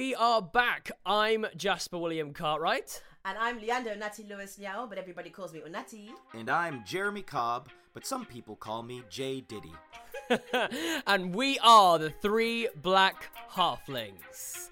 [0.00, 0.90] We are back.
[1.04, 3.02] I'm Jasper William Cartwright.
[3.26, 6.08] And I'm Leander Natty Lewis Liao, but everybody calls me Unati.
[6.32, 9.40] And I'm Jeremy Cobb, but some people call me J.
[9.40, 9.72] Diddy.
[11.06, 14.68] and we are the three black halflings.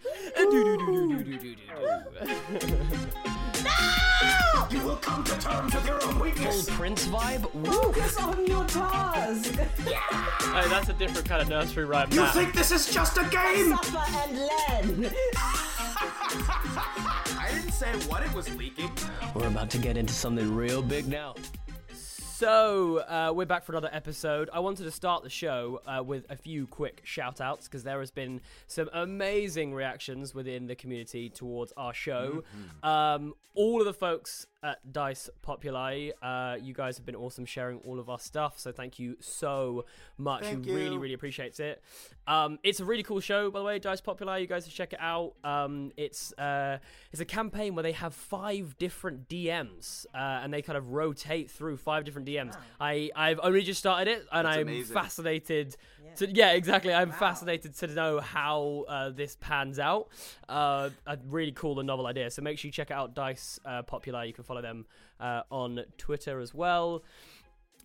[3.64, 4.68] no!
[4.70, 6.68] You will come to terms with your own weakness.
[6.68, 7.52] Full Prince vibe.
[7.54, 7.72] Woo.
[7.72, 9.55] Focus on your task.
[9.55, 12.10] Hey, that's a different kind of nursery rhyme.
[12.10, 12.34] You that.
[12.34, 13.70] think this is just a game?
[13.70, 15.10] Suffer and learn.
[17.41, 18.91] I didn't say what it was leaking.
[19.34, 21.34] We're about to get into something real big now.
[22.39, 24.48] So, uh, we're back for another episode.
[24.53, 27.98] I wanted to start the show uh, with a few quick shout outs because there
[27.98, 32.44] has been some amazing reactions within the community towards our show.
[32.56, 32.89] Mm-hmm.
[32.89, 37.78] Um, all of the folks at Dice Populi, uh, you guys have been awesome sharing
[37.78, 38.59] all of our stuff.
[38.59, 39.84] So, thank you so
[40.17, 40.42] much.
[40.42, 40.98] Thank we really, you.
[40.98, 41.83] really appreciate it.
[42.27, 44.39] Um, it's a really cool show, by the way, Dice Populi.
[44.39, 45.34] You guys should check it out.
[45.42, 46.78] Um, it's uh,
[47.12, 51.50] it's a campaign where they have five different DMs uh, and they kind of rotate
[51.50, 52.55] through five different DMs.
[52.81, 54.95] I I've only just started it and That's I'm amazing.
[54.95, 55.77] fascinated.
[56.17, 56.93] To, yeah, exactly.
[56.93, 60.09] I'm fascinated to know how uh, this pans out.
[60.48, 62.31] Uh, a really cool and novel idea.
[62.31, 64.25] So make sure you check out Dice uh, Populi.
[64.25, 64.86] You can follow them
[65.20, 67.04] uh, on Twitter as well.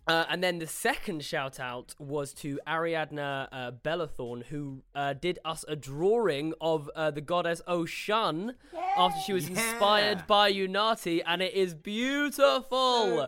[0.06, 5.40] Uh, and then the second shout out was to Ariadna uh, Bellathorn, who uh, did
[5.46, 8.56] us a drawing of uh, the goddess Oshun
[8.98, 13.28] after she was inspired by Unati, and it is beautiful.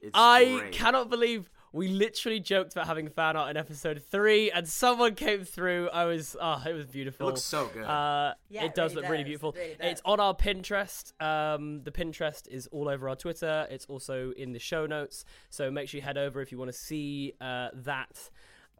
[0.00, 0.72] It's I great.
[0.72, 5.44] cannot believe we literally joked about having fan art in episode three, and someone came
[5.44, 5.88] through.
[5.88, 7.26] I was, oh, it was beautiful.
[7.26, 7.84] It looks so good.
[7.84, 9.52] Uh, Yeah, it it does really look really beautiful.
[9.52, 11.12] It really it's on our Pinterest.
[11.22, 13.66] Um, the Pinterest is all over our Twitter.
[13.70, 15.24] It's also in the show notes.
[15.50, 18.30] So make sure you head over if you want to see uh, that.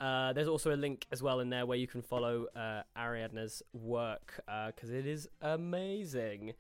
[0.01, 3.63] Uh, there's also a link as well in there where you can follow uh, Ariadne's
[3.73, 6.55] work because it is amazing.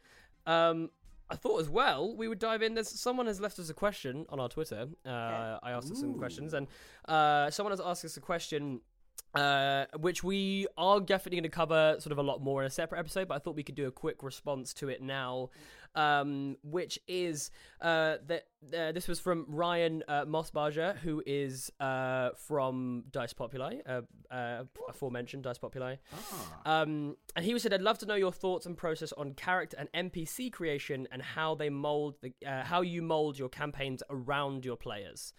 [0.46, 0.90] Um,
[1.32, 2.74] I thought as well we would dive in.
[2.74, 4.86] There's someone has left us a question on our Twitter.
[5.06, 6.66] Uh, I asked us some questions, and
[7.08, 8.82] uh, someone has asked us a question
[9.34, 12.70] uh, which we are definitely going to cover sort of a lot more in a
[12.70, 15.48] separate episode, but I thought we could do a quick response to it now,
[15.94, 17.50] um, which is
[17.80, 18.44] uh, that
[18.76, 24.64] uh, this was from Ryan uh, Mossbarger, who is uh, from Dice Populi, uh, uh,
[24.88, 25.96] aforementioned Dice Populi.
[26.66, 30.12] Um, and he said, "I'd love to know your thoughts and process on character and
[30.12, 34.76] NPC creation and how they mold the uh, how you mold your campaigns around your
[34.76, 35.32] players."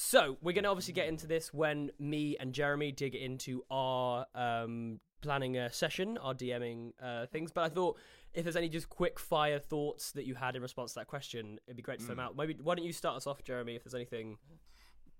[0.00, 4.26] So we're going to obviously get into this when me and Jeremy dig into our
[4.32, 7.50] um, planning a session, our DMing uh, things.
[7.50, 7.98] But I thought
[8.32, 11.58] if there's any just quick fire thoughts that you had in response to that question,
[11.66, 12.36] it'd be great to throw them out.
[12.36, 13.74] Maybe why don't you start us off, Jeremy?
[13.74, 14.38] If there's anything.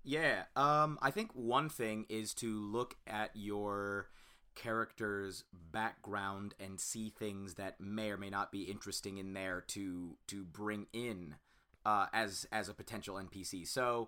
[0.05, 4.07] Yeah, um, I think one thing is to look at your
[4.55, 10.15] character's background and see things that may or may not be interesting in there to
[10.27, 11.35] to bring in
[11.85, 13.67] uh, as as a potential NPC.
[13.67, 14.07] So,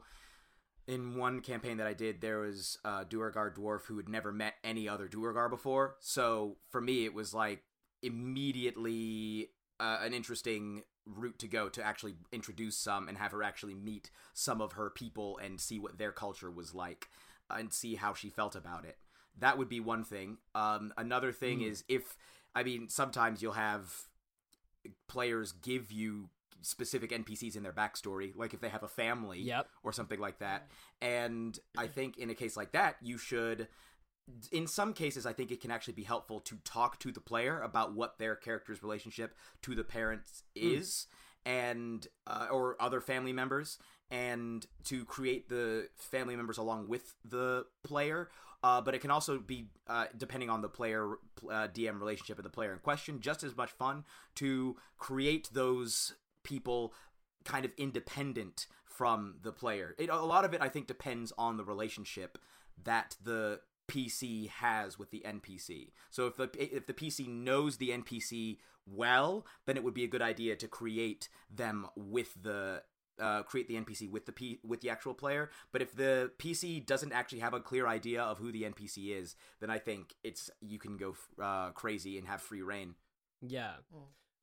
[0.88, 4.56] in one campaign that I did, there was a Duergar dwarf who had never met
[4.64, 5.96] any other Duergar before.
[6.00, 7.64] So for me, it was like
[8.02, 9.50] immediately
[9.80, 14.12] uh, an interesting route to go to actually introduce some and have her actually meet
[14.34, 17.08] some of her people and see what their culture was like
[17.50, 18.98] and see how she felt about it.
[19.40, 20.38] That would be one thing.
[20.54, 22.16] Um, another thing is if
[22.54, 24.04] I mean sometimes you'll have
[25.08, 26.30] players give you
[26.62, 29.68] specific NPCs in their backstory, like if they have a family Yep.
[29.84, 30.70] or something like that.
[31.02, 33.68] And I think in a case like that, you should.
[34.52, 37.60] In some cases, I think it can actually be helpful to talk to the player
[37.62, 41.08] about what their character's relationship to the parents is,
[41.46, 43.78] and uh, or other family members,
[44.12, 48.30] and to create the family members along with the player.
[48.64, 51.14] Uh, but it can also be, uh, depending on the player
[51.50, 54.04] uh, DM relationship and the player in question, just as much fun
[54.36, 56.94] to create those people
[57.46, 59.96] kind of independent from the player.
[59.98, 62.38] It, a lot of it, I think, depends on the relationship
[62.84, 65.92] that the PC has with the NPC.
[66.10, 70.08] So if the if the PC knows the NPC well, then it would be a
[70.08, 72.84] good idea to create them with the
[73.20, 75.52] uh, create the NPC with the P- with the actual player.
[75.72, 79.36] But if the PC doesn't actually have a clear idea of who the NPC is,
[79.60, 82.96] then I think it's you can go uh, crazy and have free reign.
[83.46, 83.74] Yeah.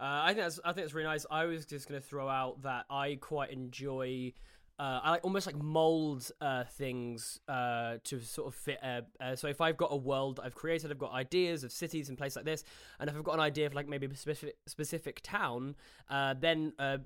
[0.01, 1.27] Uh, I think that's I think that's really nice.
[1.31, 4.33] I was just going to throw out that I quite enjoy.
[4.79, 8.79] Uh, I like almost like mold uh, things uh, to sort of fit.
[8.81, 12.09] Uh, uh, so if I've got a world I've created, I've got ideas of cities
[12.09, 12.63] and places like this,
[13.01, 15.75] and if I've got an idea of like maybe a specific specific town,
[16.09, 16.99] uh, then uh,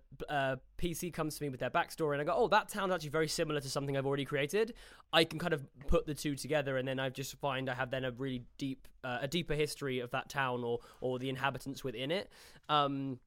[0.76, 3.28] PC comes to me with their backstory, and I go, "Oh, that town's actually very
[3.28, 4.74] similar to something I've already created."
[5.14, 7.90] I can kind of put the two together, and then I just find I have
[7.90, 12.10] then a really deep, a deeper history of that town or or the inhabitants within
[12.10, 12.30] it.
[12.68, 13.18] Um,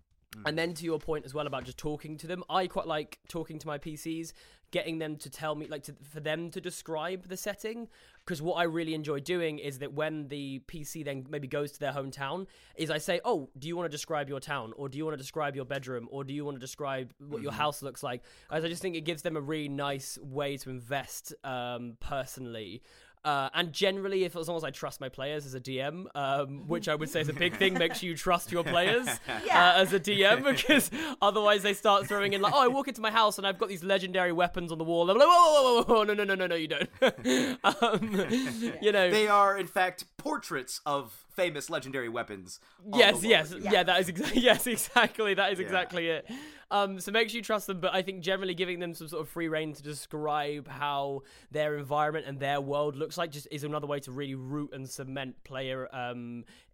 [0.45, 3.19] and then to your point as well about just talking to them, I quite like
[3.27, 4.33] talking to my PCs,
[4.71, 7.87] getting them to tell me, like, to, for them to describe the setting.
[8.25, 11.79] Because what I really enjoy doing is that when the PC then maybe goes to
[11.79, 14.97] their hometown, is I say, "Oh, do you want to describe your town, or do
[14.97, 17.83] you want to describe your bedroom, or do you want to describe what your house
[17.83, 21.33] looks like?" As I just think it gives them a really nice way to invest
[21.43, 22.81] um, personally.
[23.25, 26.67] Uh, and generally, if as long as I trust my players as a DM, um,
[26.67, 29.07] which I would say is a big thing, make sure you trust your players
[29.45, 29.71] Yeah.
[29.71, 30.91] uh, as a DM because
[31.21, 33.67] otherwise they start throwing in like, oh, I walk into my house and I've got
[33.67, 35.09] these legendary weapons on the wall.
[35.09, 36.89] I'm like, whoa, whoa, whoa, whoa, whoa, no, no, no, no, no, you don't.
[37.63, 38.27] um,
[38.81, 42.59] you know, They are, in fact, portraits of famous legendary weapons.
[42.93, 43.59] yes, yes, wall.
[43.61, 43.83] yeah.
[43.83, 45.33] that is exactly yes, exactly.
[45.33, 45.65] That is Yeah.
[45.65, 46.29] exactly it.
[46.71, 49.21] Um, so make sure you trust them, but I think generally giving them some sort
[49.21, 51.21] of free reign to describe how
[51.51, 54.89] their environment and their world looks like just is another way to really root and
[54.89, 56.64] cement player um b-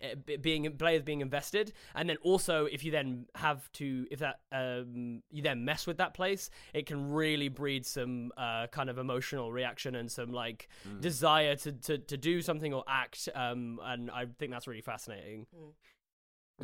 [0.42, 1.74] being players being invested.
[1.96, 5.98] And then also if you then have to if that um you then mess with
[5.98, 10.68] that place, it can really breed some uh kind of emotional reaction and some like
[11.00, 13.30] desire to, to to do something or act.
[13.36, 15.48] Um, and I think that's really fascinating.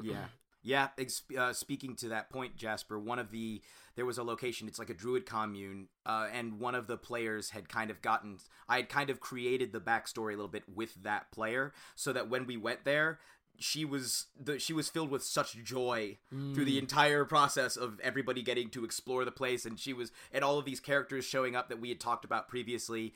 [0.01, 0.25] Yeah.
[0.63, 0.89] Yeah,
[1.37, 3.61] uh, speaking to that point, Jasper, one of the
[3.95, 4.67] there was a location.
[4.67, 8.37] It's like a druid commune, uh, and one of the players had kind of gotten.
[8.67, 12.29] I had kind of created the backstory a little bit with that player, so that
[12.29, 13.19] when we went there,
[13.59, 16.17] she was the she was filled with such joy
[16.53, 20.43] through the entire process of everybody getting to explore the place, and she was and
[20.43, 23.13] all of these characters showing up that we had talked about previously.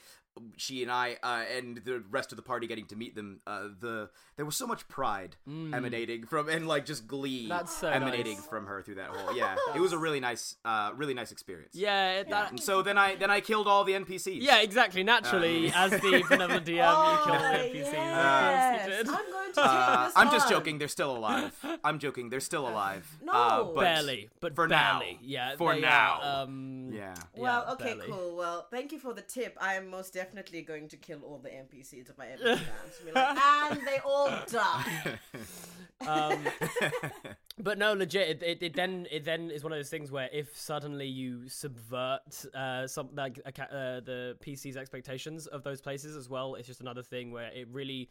[0.57, 3.41] She and I uh, and the rest of the party getting to meet them.
[3.45, 7.89] Uh, the there was so much pride emanating from and like just glee That's so
[7.89, 8.45] emanating nice.
[8.47, 9.35] from her through that whole.
[9.35, 11.75] Yeah, it was a really nice, uh, really nice experience.
[11.75, 12.51] Yeah, that.
[12.51, 14.41] And so then I then I killed all the NPCs.
[14.41, 15.03] Yeah, exactly.
[15.03, 17.93] Naturally, as the benevolent DM, you killed the NPCs.
[17.93, 18.85] Yes.
[18.87, 19.13] course you.
[19.13, 20.77] I'm going to take Uh, this I'm just joking.
[20.77, 21.65] They're still alive.
[21.83, 22.29] I'm joking.
[22.29, 23.05] They're still alive.
[23.21, 23.33] No.
[23.33, 25.01] Uh, but barely, but for now.
[25.21, 26.43] Yeah, For they now.
[26.43, 27.13] Um, Yeah.
[27.35, 28.07] Well, yeah, okay, barely.
[28.07, 28.35] cool.
[28.37, 29.57] Well, thank you for the tip.
[29.59, 32.99] I am most definitely going to kill all the NPCs of my NPC dance.
[33.03, 33.37] Be like,
[33.71, 35.19] and they all die.
[36.07, 36.39] Um,
[37.59, 38.27] but no, legit.
[38.27, 41.47] It, it, it then it then is one of those things where if suddenly you
[41.47, 46.81] subvert uh, some like uh, the PC's expectations of those places as well, it's just
[46.81, 48.09] another thing where it really.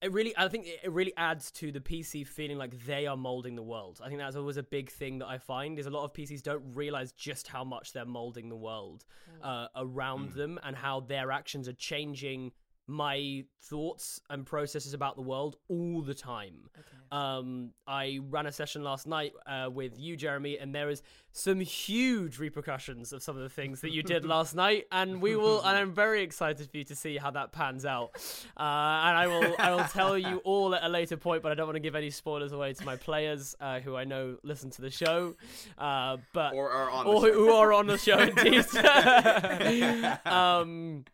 [0.00, 3.16] It really, I think it it really adds to the PC feeling like they are
[3.16, 4.00] molding the world.
[4.02, 6.42] I think that's always a big thing that I find is a lot of PCs
[6.42, 9.04] don't realize just how much they're molding the world
[9.42, 12.52] uh, around them and how their actions are changing
[12.90, 16.70] my thoughts and processes about the world all the time.
[17.12, 21.02] Um, I ran a session last night uh, with you, Jeremy, and there is
[21.32, 25.36] some huge repercussions of some of the things that you did last night, and we
[25.36, 25.60] will.
[25.60, 28.10] And I'm very excited for you to see how that pans out.
[28.56, 31.54] Uh, and I will, I will tell you all at a later point, but I
[31.54, 34.70] don't want to give any spoilers away to my players uh, who I know listen
[34.70, 35.34] to the show.
[35.76, 38.66] Uh, but Or are on the or who are on the show indeed.
[40.26, 41.04] um,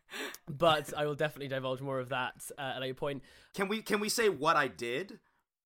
[0.47, 3.23] but I will definitely divulge more of that uh, at a later point.
[3.53, 5.19] Can we can we say what I did,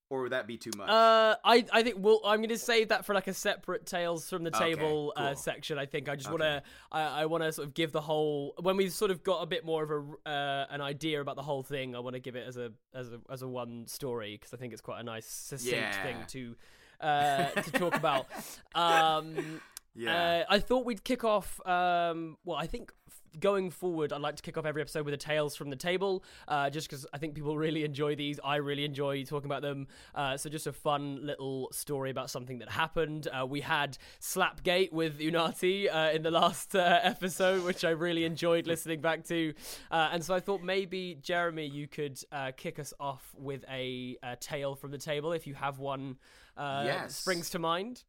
[0.10, 0.90] or would that be too much?
[0.90, 2.20] Uh, I I think we'll.
[2.26, 5.36] I'm going to save that for like a separate tales from the Okay, table uh,
[5.36, 5.78] section.
[5.78, 6.44] I think I just Okay.
[6.44, 6.64] want to.
[6.92, 9.46] I, I want to sort of give the whole when we've sort of got a
[9.46, 11.96] bit more of a uh, an idea about the whole thing.
[11.96, 14.58] I want to give it as a as a as a one story because I
[14.58, 16.02] think it's quite a nice succinct Yeah.
[16.02, 16.56] thing to
[17.02, 18.28] uh, to talk about.
[18.76, 19.62] Um,
[20.00, 20.46] yeah.
[20.50, 21.60] uh, I thought we'd kick off.
[21.68, 25.14] Um, well, I think f- going forward, I'd like to kick off every episode with
[25.14, 28.40] a tales from the table, uh, just because I think people really enjoy these.
[28.44, 29.88] I really enjoy talking about them.
[30.16, 33.28] Uh, so just a fun little story about something that happened.
[33.28, 38.24] Uh, we had Slapgate with Unati uh, in the last uh, episode, which I really
[38.26, 39.54] enjoyed listening back to.
[39.92, 44.18] Uh, and so I thought maybe Jeremy, you could uh, kick us off with a,
[44.24, 46.18] a tale from the table if you have one.
[46.58, 47.16] Uh, Yes.
[47.16, 48.04] springs to mind.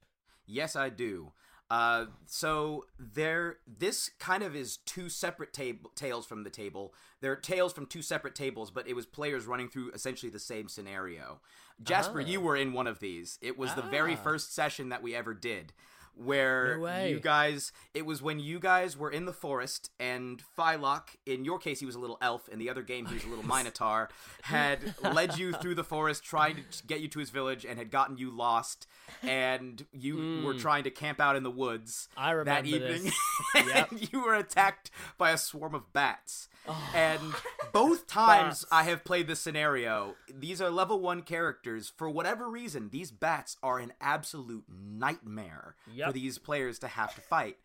[0.46, 1.32] Yes, I do.
[1.70, 6.92] Uh, so there, this kind of is two separate tab- tales from the table.
[7.20, 10.68] They're tales from two separate tables, but it was players running through essentially the same
[10.68, 11.40] scenario.
[11.82, 13.38] Jasper, you were in one of these.
[13.40, 14.22] It was the very Ah.
[14.22, 15.72] first session that we ever did.
[16.14, 21.16] Where No you guys it was when you guys were in the forest and Phylock,
[21.26, 23.28] in your case he was a little elf, in the other game he was a
[23.28, 24.08] little minotaur,
[24.42, 27.90] had led you through the forest trying to get you to his village and had
[27.90, 28.86] gotten you lost
[29.22, 30.60] and you were mm.
[30.60, 32.08] trying to camp out in the woods.
[32.16, 33.12] I that evening
[33.54, 33.88] and Yep.
[34.12, 36.48] you were attacked by a swarm of bats.
[36.68, 36.92] Oh.
[36.94, 37.20] and
[37.72, 38.66] both times Bats.
[38.70, 41.92] I have played this scenario, these are level one characters.
[41.96, 46.14] For whatever reason, these bats are an absolute nightmare for Yep.
[46.14, 47.56] these players to have to fight.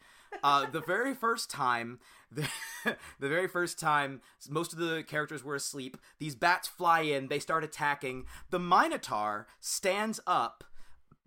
[0.43, 1.99] Uh, the very first time,
[2.31, 2.47] the,
[3.19, 5.97] the very first time, most of the characters were asleep.
[6.19, 8.25] These bats fly in, they start attacking.
[8.49, 10.63] The Minotaur stands up,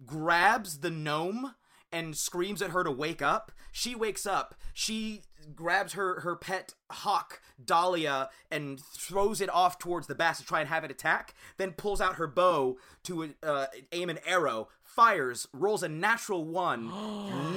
[0.05, 1.55] grabs the gnome
[1.93, 3.53] and screams at her to wake up.
[3.73, 4.55] She wakes up.
[4.75, 5.23] She
[5.55, 10.61] grabs her her pet hawk Dahlia and throws it off towards the bats to try
[10.61, 11.35] and have it attack.
[11.57, 14.69] Then pulls out her bow to uh, aim an arrow.
[14.99, 16.91] Fires, rolls a natural one,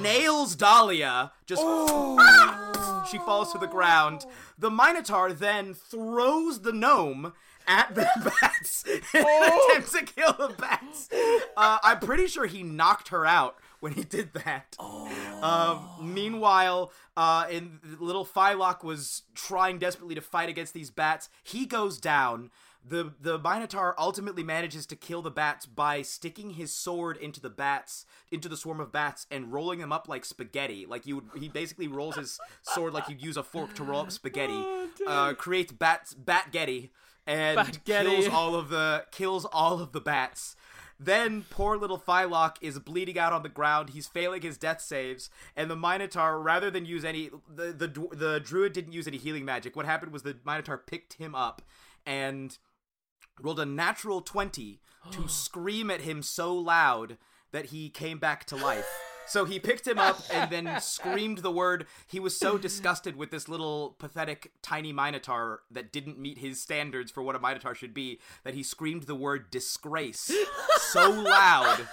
[0.00, 1.32] nails Dahlia.
[1.44, 1.60] Just
[3.10, 4.24] she falls to the ground.
[4.56, 7.32] The Minotaur then throws the gnome
[7.66, 8.06] at the
[8.40, 11.08] bats and attempts to kill the bats.
[11.56, 14.76] Uh, I'm pretty sure he knocked her out when he did that.
[15.42, 21.28] Um, meanwhile, uh, in little Phylock was trying desperately to fight against these bats.
[21.42, 22.52] He goes down.
[22.84, 27.50] The the Minotaur ultimately manages to kill the bats by sticking his sword into the
[27.50, 30.84] bats, into the swarm of bats, and rolling them up like spaghetti.
[30.86, 34.00] Like you would, he basically rolls his sword like you'd use a fork to roll
[34.00, 34.64] up spaghetti.
[35.06, 36.90] uh, creates bats, batgetty,
[37.26, 38.04] and Batgetty.
[38.04, 40.56] kills all of the kills all of the bats.
[40.98, 43.90] Then poor little Phylock is bleeding out on the ground.
[43.90, 48.40] He's failing his death saves, and the Minotaur, rather than use any, the the the
[48.40, 49.76] druid didn't use any healing magic.
[49.76, 51.62] What happened was the Minotaur picked him up
[52.04, 52.58] and
[53.40, 57.18] rolled a natural twenty to scream at him so loud
[57.52, 58.88] that he came back to life.
[59.26, 61.86] So he picked him up and then screamed the word.
[62.06, 67.10] He was so disgusted with this little pathetic tiny minotaur that didn't meet his standards
[67.10, 70.30] for what a minotaur should be that he screamed the word disgrace
[70.78, 71.86] so loud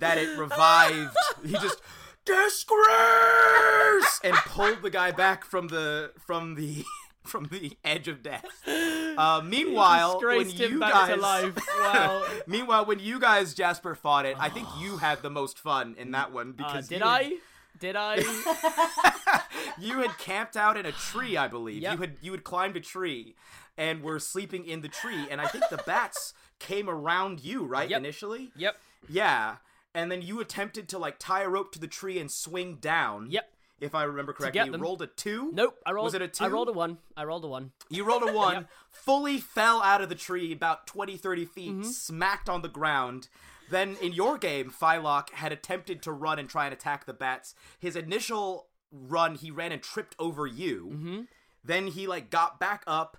[0.00, 1.16] that it revived.
[1.44, 1.80] He just
[2.24, 6.84] disgrace and pulled the guy back from the from the
[7.26, 8.44] from the edge of death.
[9.16, 11.18] Uh, meanwhile, when you guys.
[11.80, 12.26] Wow.
[12.46, 16.10] Meanwhile, when you guys Jasper fought it, I think you had the most fun in
[16.10, 17.38] that one Uh, because did you I?
[17.80, 18.16] Did I?
[19.78, 21.80] you had camped out in a tree, I believe.
[21.80, 21.92] Yep.
[21.92, 23.36] You had you had climbed a tree
[23.78, 27.88] and were sleeping in the tree, and I think the bats came around you, right?
[27.88, 27.98] Yep.
[27.98, 28.50] Initially?
[28.56, 28.76] yep.
[29.08, 29.56] Yeah.
[29.94, 33.30] And then you attempted to like tie a rope to the tree and swing down.
[33.30, 33.50] Yep.
[33.80, 35.50] If I remember correctly, you rolled a two.
[35.52, 35.76] Nope.
[35.84, 36.04] I rolled.
[36.06, 36.44] Was it a two?
[36.44, 36.98] I rolled a one.
[37.16, 37.72] I rolled a one.
[37.90, 41.82] You rolled a one, fully fell out of the tree about 20, 30 feet, Mm-hmm.
[41.82, 43.28] smacked on the ground.
[43.70, 47.54] Then in your game, Phylock had attempted to run and try and attack the bats.
[47.78, 50.90] His initial run, he ran and tripped over you.
[50.94, 51.20] Mm-hmm.
[51.64, 53.16] Then he like got back up.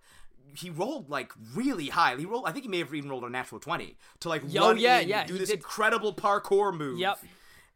[0.56, 2.16] He rolled like really high.
[2.16, 2.46] He rolled.
[2.48, 5.00] I think he may have even rolled a natural twenty to like Yo, run yeah,
[5.00, 5.58] in, yeah, do this did.
[5.58, 6.98] incredible parkour move.
[6.98, 7.20] Yep.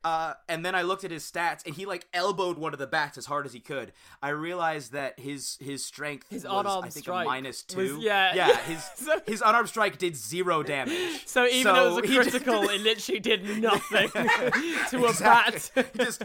[0.03, 2.87] Uh, and then I looked at his stats, and he like elbowed one of the
[2.87, 3.91] bats as hard as he could.
[4.21, 7.95] I realized that his his strength His was, unarmed I think, strike a minus two.
[7.97, 8.33] was- yeah.
[8.33, 8.57] yeah.
[8.65, 10.97] His So- his unarmed strike did zero damage.
[11.27, 15.71] So even though it was a just- critical, it literally did nothing to a bat.
[15.97, 16.23] just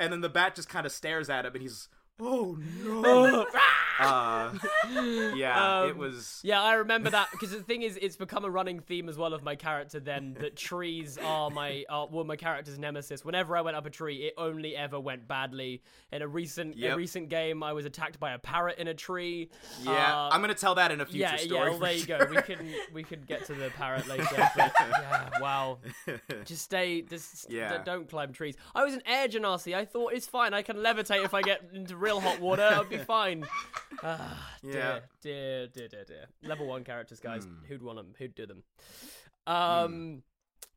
[0.00, 1.88] and then the bat just kind of stares at him, and he's
[2.20, 3.46] oh no.
[4.00, 4.52] uh,
[5.34, 6.40] yeah, it Um, was.
[6.42, 9.34] Yeah, I remember that because the thing is, it's become a running theme as well
[9.34, 9.98] of my character.
[10.00, 13.24] Then that trees are my are, well, my character's nemesis.
[13.24, 15.82] Whenever I went up a tree, it only ever went badly.
[16.12, 19.50] In a recent a recent game, I was attacked by a parrot in a tree.
[19.82, 21.50] Yeah, Uh, I'm gonna tell that in a future yeah, story.
[21.64, 21.70] yeah.
[21.70, 22.18] Well, there you sure.
[22.18, 22.26] go.
[22.30, 24.26] We can we could get to the parrot later.
[24.56, 25.78] But yeah, wow.
[26.44, 27.02] Just stay.
[27.02, 27.78] Just Yeah.
[27.78, 28.56] d- don't climb trees.
[28.74, 29.74] I was an air genasi.
[29.74, 30.54] I thought it's fine.
[30.54, 32.62] I can levitate if I get into real hot water.
[32.62, 33.44] I'll be fine.
[34.02, 34.72] Ah, Yeah.
[34.72, 36.24] dear, dear, dear, dear, dear.
[36.42, 37.44] Level one characters, guys.
[37.44, 37.64] Hmm.
[37.68, 38.14] Who'd want them?
[38.18, 38.62] Who'd do them?
[39.46, 40.22] Um.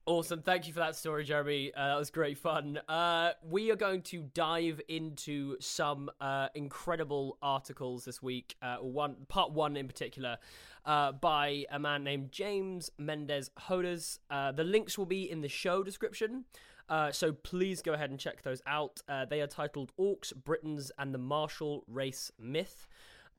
[0.07, 0.41] Awesome.
[0.41, 1.71] Thank you for that story, Jeremy.
[1.77, 2.79] Uh, that was great fun.
[2.89, 8.55] Uh, we are going to dive into some uh, incredible articles this week.
[8.63, 10.39] Uh, one part one in particular,
[10.87, 14.17] uh, by a man named James Mendez Hodes.
[14.31, 16.45] Uh, the links will be in the show description.
[16.91, 19.01] Uh, so please go ahead and check those out.
[19.07, 22.85] Uh, they are titled "Orcs, Britons, and the Martial Race Myth."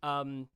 [0.02, 0.48] Um,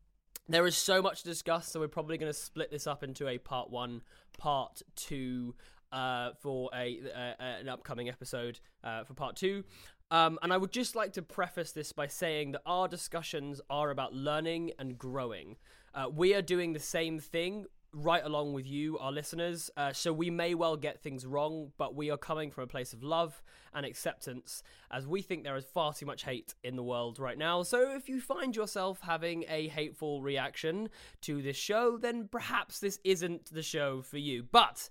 [0.48, 3.28] there is so much to discuss, so we're probably going to split this up into
[3.28, 4.00] a part one,
[4.38, 5.54] part two,
[5.92, 9.64] uh, for a uh, an upcoming episode uh, for part two.
[10.10, 13.90] Um, and I would just like to preface this by saying that our discussions are
[13.90, 15.56] about learning and growing.
[15.92, 19.70] Uh, we are doing the same thing right along with you, our listeners.
[19.76, 22.92] Uh, so we may well get things wrong, but we are coming from a place
[22.92, 23.42] of love
[23.74, 27.38] and acceptance, as we think there is far too much hate in the world right
[27.38, 27.62] now.
[27.62, 30.90] So if you find yourself having a hateful reaction
[31.22, 34.42] to this show, then perhaps this isn't the show for you.
[34.42, 34.90] But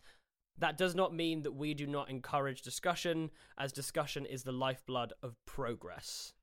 [0.58, 5.14] that does not mean that we do not encourage discussion, as discussion is the lifeblood
[5.22, 6.34] of progress.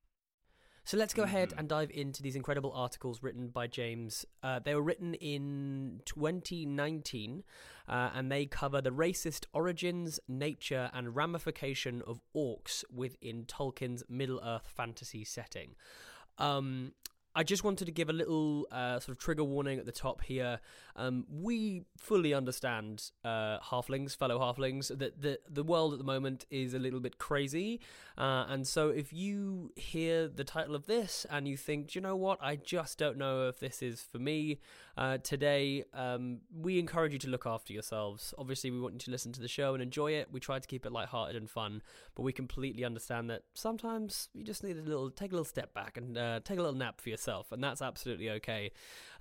[0.85, 4.25] So let's go ahead and dive into these incredible articles written by James.
[4.41, 7.43] Uh, they were written in 2019
[7.87, 14.41] uh, and they cover the racist origins, nature, and ramification of orcs within Tolkien's Middle
[14.43, 15.75] Earth fantasy setting.
[16.37, 16.91] Um,
[17.35, 20.21] I just wanted to give a little uh, sort of trigger warning at the top
[20.21, 20.59] here.
[20.95, 26.45] Um, we fully understand uh, halflings, fellow halflings, that the the world at the moment
[26.51, 27.79] is a little bit crazy,
[28.17, 32.01] uh, and so if you hear the title of this and you think, "Do you
[32.01, 34.59] know what, I just don't know if this is for me
[34.95, 38.33] uh, today, um, we encourage you to look after yourselves.
[38.37, 40.27] Obviously, we want you to listen to the show and enjoy it.
[40.31, 41.81] We try to keep it lighthearted and fun,
[42.13, 45.73] but we completely understand that sometimes you just need a little take a little step
[45.73, 48.71] back and uh, take a little nap for yourself, and that's absolutely okay.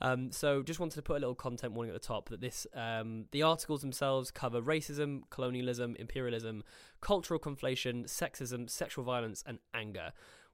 [0.02, 2.66] Um, so, just wanted to put a little content warning at the top that this
[2.74, 6.64] um, the articles themselves cover racism, colonialism, imperialism,
[7.00, 10.12] cultural conflation, sexism, sexual violence, and anger.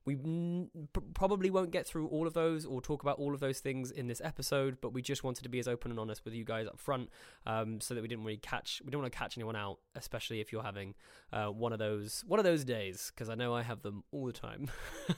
[0.09, 0.71] We n-
[1.13, 4.07] probably won't get through all of those or talk about all of those things in
[4.07, 6.67] this episode, but we just wanted to be as open and honest with you guys
[6.67, 7.11] up front,
[7.45, 10.41] um, so that we didn't really catch we don't want to catch anyone out, especially
[10.41, 10.95] if you're having
[11.33, 14.25] uh, one of those one of those days, because I know I have them all
[14.27, 14.71] the time.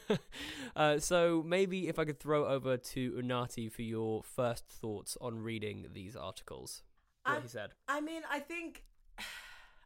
[0.76, 5.38] uh, so maybe if I could throw over to Unati for your first thoughts on
[5.38, 6.82] reading these articles,
[7.24, 7.70] what I'm- he said.
[7.88, 8.84] I mean, I think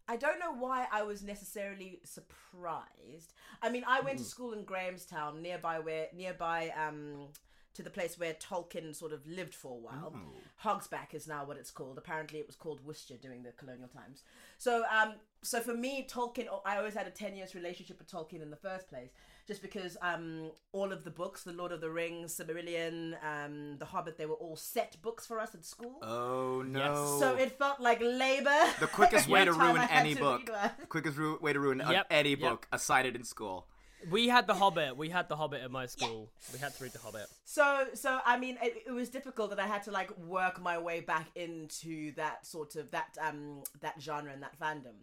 [0.06, 3.32] I don't know why I was necessarily surprised.
[3.62, 7.28] I mean, I went to school in Grahamstown, nearby where nearby um
[7.74, 10.14] to the place where Tolkien sort of lived for a while.
[10.62, 11.98] Hogsback is now what it's called.
[11.98, 14.22] Apparently, it was called Worcester during the colonial times.
[14.58, 15.14] So, um,
[15.44, 18.88] so for me, Tolkien, I always had a tenuous relationship with Tolkien in the first
[18.88, 19.10] place,
[19.46, 23.84] just because um, all of the books, The Lord of the Rings, Silmarillion, um, The
[23.84, 25.98] Hobbit, they were all set books for us at school.
[26.02, 27.18] Oh no!
[27.20, 28.58] So it felt like labor.
[28.80, 30.48] the quickest way to ruin any to book.
[30.48, 30.72] read.
[30.88, 32.40] Quickest ru- way to ruin a- any yep.
[32.40, 33.66] book cited in school.
[34.10, 34.96] We had the Hobbit.
[34.96, 36.30] We had the Hobbit at my school.
[36.52, 37.26] We had to read the Hobbit.
[37.44, 40.78] So, so I mean, it, it was difficult that I had to like work my
[40.78, 44.96] way back into that sort of that um that genre and that fandom.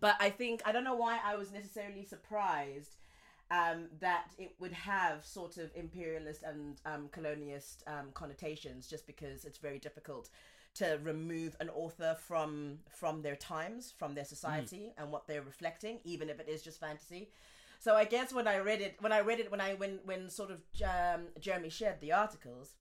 [0.00, 2.96] But I think I don't know why I was necessarily surprised
[3.50, 9.44] um, that it would have sort of imperialist and um, colonialist um, connotations, just because
[9.44, 10.28] it's very difficult
[10.74, 16.00] to remove an author from from their times, from their society, and what they're reflecting,
[16.04, 17.28] even if it is just fantasy.
[17.78, 20.28] So I guess when I read it, when I read it, when I when when
[20.30, 22.74] sort of um, Jeremy shared the articles,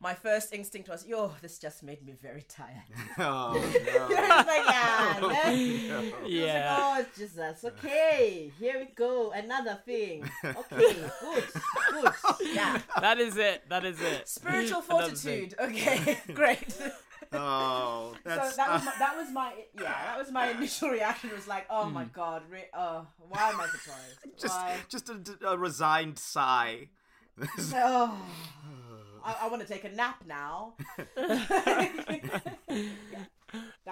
[0.00, 2.84] my first instinct was, "Yo, this just made me very tired."
[3.18, 4.06] Oh it's no!
[4.08, 6.12] like, yeah, man.
[6.26, 6.76] Yeah.
[6.76, 8.52] Like, oh, it's just that's okay.
[8.58, 10.28] Here we go, another thing.
[10.44, 11.42] Okay, good,
[11.90, 12.12] good,
[12.54, 12.80] yeah.
[13.00, 13.68] That is it.
[13.68, 14.28] That is it.
[14.28, 15.54] Spiritual fortitude.
[15.60, 16.76] Okay, great.
[17.32, 21.30] Oh, that's so that was my, that was my yeah that was my initial reaction
[21.34, 24.18] was like oh my god re- uh, why am I surprised?
[24.38, 24.76] Just why?
[24.88, 26.88] just a, a resigned sigh.
[27.74, 28.20] oh,
[29.24, 30.74] I, I want to take a nap now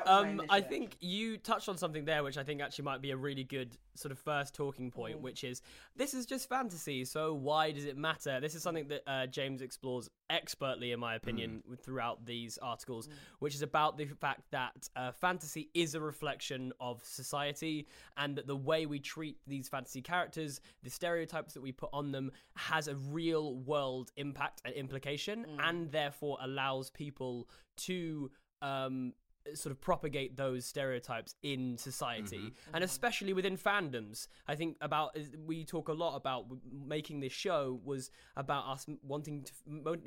[0.05, 3.11] Um, initial I think you touched on something there, which I think actually might be
[3.13, 5.63] a really good sort of first talking point, which is
[5.97, 8.41] this is just fantasy, so why does it matter?
[8.41, 13.09] This is something that uh, James explores expertly, in my opinion, with- throughout these articles,
[13.39, 18.47] which is about the fact that uh, fantasy is a reflection of society, and that
[18.47, 22.89] the way we treat these fantasy characters, the stereotypes that we put on them, has
[22.89, 28.31] a real world impact and implication, and therefore allows people to.
[28.63, 29.13] Um,
[29.55, 32.47] sort of propagate those stereotypes in society mm-hmm.
[32.47, 32.83] and mm-hmm.
[32.83, 34.29] especially within fandoms.
[34.49, 39.45] I think about we talk a lot about making this show was about us wanting
[39.45, 39.53] to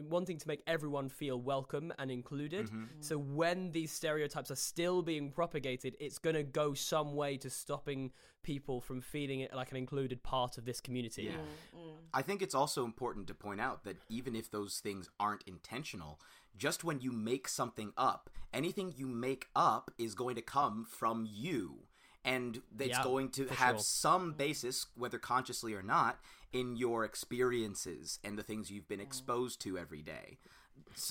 [0.09, 2.67] wanting to make everyone feel welcome and included.
[2.67, 2.83] Mm-hmm.
[2.83, 2.87] Mm.
[2.99, 7.49] So when these stereotypes are still being propagated it's going to go some way to
[7.49, 8.11] stopping
[8.43, 11.27] people from feeling it like an included part of this community.
[11.27, 11.93] Mm, mm.
[12.13, 16.19] I think it's also important to point out that even if those things aren't intentional,
[16.59, 21.27] just when you make something up, anything you make up is going to come from
[21.29, 21.85] you.
[22.25, 23.79] And it's Yeah, going to have sure.
[23.79, 26.19] some basis, whether consciously or not,
[26.53, 30.37] in your experiences and the things you've been exposed to every day.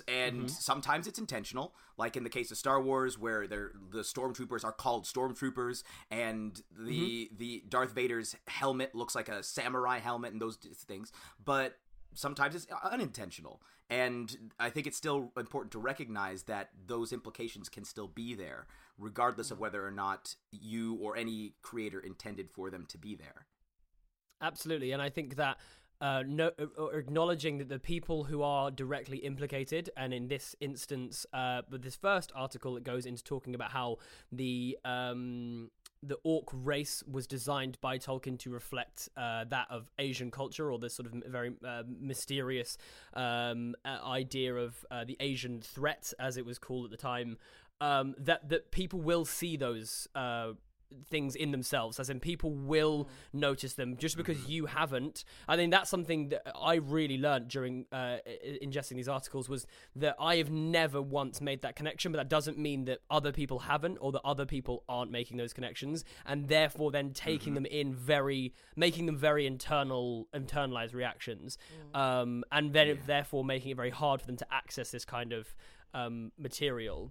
[0.07, 0.47] And Mm-hmm.
[0.49, 5.05] sometimes it's intentional, like in the case of Star Wars, where the stormtroopers are called
[5.05, 7.37] stormtroopers, and the Mm-hmm.
[7.39, 11.13] the Darth Vader's helmet looks like a samurai helmet, and those things.
[11.43, 11.77] But
[12.15, 13.63] sometimes it's unintentional.
[13.91, 18.67] And I think it's still important to recognize that those implications can still be there,
[18.99, 23.47] regardless of whether or not you or any creator intended for them to be there.
[24.41, 25.59] Absolutely, and I think that
[26.01, 31.27] uh, no, or acknowledging that the people who are directly implicated, and in this instance,
[31.33, 33.97] uh, with this first article, it goes into talking about how
[34.31, 35.71] the um,
[36.03, 40.79] the orc race was designed by Tolkien to reflect uh, that of Asian culture, or
[40.79, 42.79] this sort of very uh, mysterious
[43.15, 47.39] um, uh, idea of uh, the Asian threat, as it was called at the time.
[47.81, 50.53] Um, that that people will see those uh,
[51.11, 53.09] things in themselves as in people will Mm.
[53.41, 55.25] notice them just because you haven't.
[55.47, 58.19] I think that's something that i really learned during uh,
[58.63, 62.59] ingesting these articles was that i have never once made that connection but that doesn't
[62.59, 66.91] mean that other people haven't or that other people aren't making those connections and therefore
[66.91, 71.59] then taking them in very making them very internal internalized reactions.
[71.95, 75.55] Um, and then therefore making it very hard for them to access this kind of
[75.95, 77.11] um, material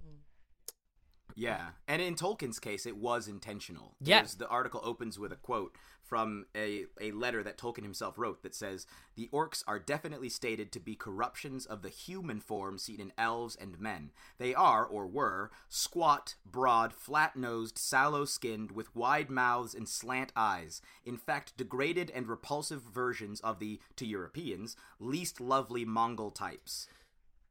[1.40, 3.94] Yeah, and in Tolkien's case, it was intentional.
[4.02, 4.26] Yeah.
[4.38, 5.76] The article opens with a quote
[6.08, 10.72] from a, a letter that Tolkien himself wrote that says, The orcs are definitely stated
[10.72, 14.12] to be corruptions of the human form seen in elves and men.
[14.40, 20.32] They are, or were, squat, broad, flat nosed, sallow skinned, with wide mouths and slant
[20.36, 20.82] eyes.
[21.06, 26.88] In fact, degraded and repulsive versions of the, to Europeans, least lovely Mongol types.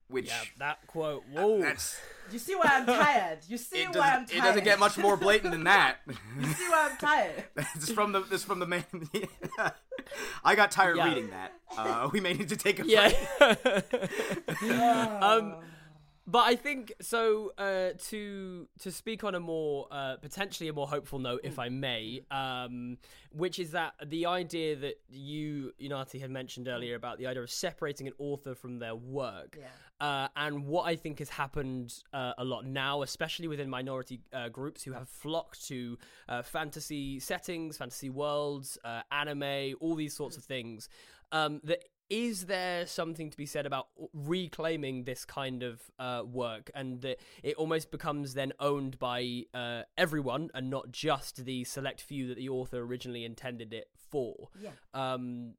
[0.08, 0.26] Which.
[0.28, 1.98] yeah that quote whoa That's,
[2.32, 3.38] You see why I'm tired?
[3.48, 4.38] You see why I'm tired?
[4.38, 5.96] it doesn't get much more blatant than that.
[6.06, 7.44] You see why I'm tired?
[7.74, 8.84] It's from the this from the man.
[10.44, 11.08] I got tired Yeah.
[11.08, 11.52] reading that.
[11.76, 14.72] Uh, we may need to take a yeah break.
[14.72, 15.56] um
[16.26, 17.52] but I think so.
[17.56, 21.68] Uh, to to speak on a more uh, potentially a more hopeful note, if I
[21.68, 22.98] may, um,
[23.32, 27.50] which is that the idea that you Unati had mentioned earlier about the idea of
[27.50, 29.68] separating an author from their work, Yeah.
[30.06, 34.48] uh, and what I think has happened uh, a lot now, especially within minority uh,
[34.48, 40.36] groups who have flocked to uh, fantasy settings, fantasy worlds, uh, anime, all these sorts
[40.36, 40.88] of things.
[41.32, 46.70] Um, that is there something to be said about reclaiming this kind of uh, work,
[46.74, 52.00] and that it almost becomes then owned by uh, everyone, and not just the select
[52.00, 54.48] few that the author originally intended it for?
[54.60, 54.70] Yeah.
[54.94, 55.54] Um,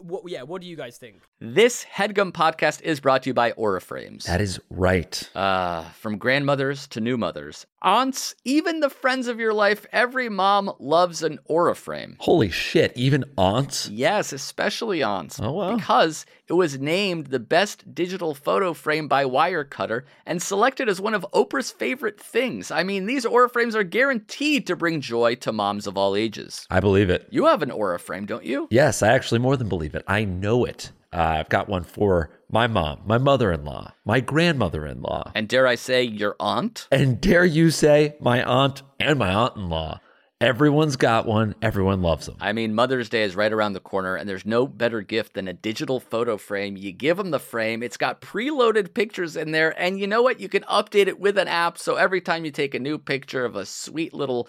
[0.00, 0.22] what?
[0.26, 0.42] Yeah.
[0.42, 1.22] What do you guys think?
[1.40, 4.24] This headgum podcast is brought to you by Auraframes.
[4.24, 5.28] That is right.
[5.34, 10.72] Uh, from grandmothers to new mothers, aunts, even the friends of your life, every mom
[10.78, 12.16] loves an Auraframe.
[12.18, 13.88] Holy shit, even aunts?
[13.88, 15.40] Yes, especially aunts.
[15.40, 15.76] Oh, wow.
[15.76, 21.14] Because it was named the best digital photo frame by Wirecutter and selected as one
[21.14, 22.70] of Oprah's favorite things.
[22.70, 26.66] I mean, these Aura frames are guaranteed to bring joy to moms of all ages.
[26.70, 27.26] I believe it.
[27.30, 28.66] You have an Aura frame, don't you?
[28.70, 30.04] Yes, I actually more than believe it.
[30.06, 30.92] I know it.
[31.12, 35.32] Uh, I've got one for my mom, my mother in law, my grandmother in law,
[35.34, 36.86] And dare I say, your aunt?
[36.90, 40.00] and dare you say, my aunt and my aunt in law.
[40.40, 41.56] Everyone's got one.
[41.60, 42.36] Everyone loves them.
[42.40, 45.48] I mean, Mother's Day is right around the corner, and there's no better gift than
[45.48, 46.76] a digital photo frame.
[46.76, 50.38] You give them the frame, it's got preloaded pictures in there, and you know what?
[50.38, 53.44] You can update it with an app, so every time you take a new picture
[53.44, 54.48] of a sweet little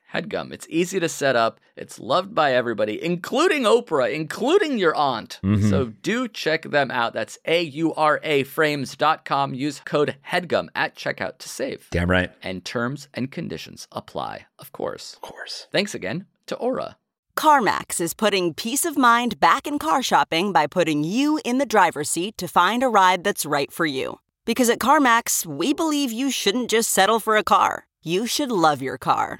[0.13, 0.51] HEADGUM.
[0.51, 1.59] It's easy to set up.
[1.75, 5.39] It's loved by everybody, including Oprah, including your aunt.
[5.43, 5.69] Mm-hmm.
[5.69, 7.13] So do check them out.
[7.13, 9.53] That's A U R A frames.com.
[9.53, 11.87] Use code HEADGUM at checkout to save.
[11.91, 12.31] Damn right.
[12.43, 15.13] And terms and conditions apply, of course.
[15.13, 15.67] Of course.
[15.71, 16.97] Thanks again to Aura.
[17.37, 21.65] CarMax is putting peace of mind back in car shopping by putting you in the
[21.65, 24.19] driver's seat to find a ride that's right for you.
[24.45, 28.81] Because at CarMax, we believe you shouldn't just settle for a car, you should love
[28.81, 29.39] your car.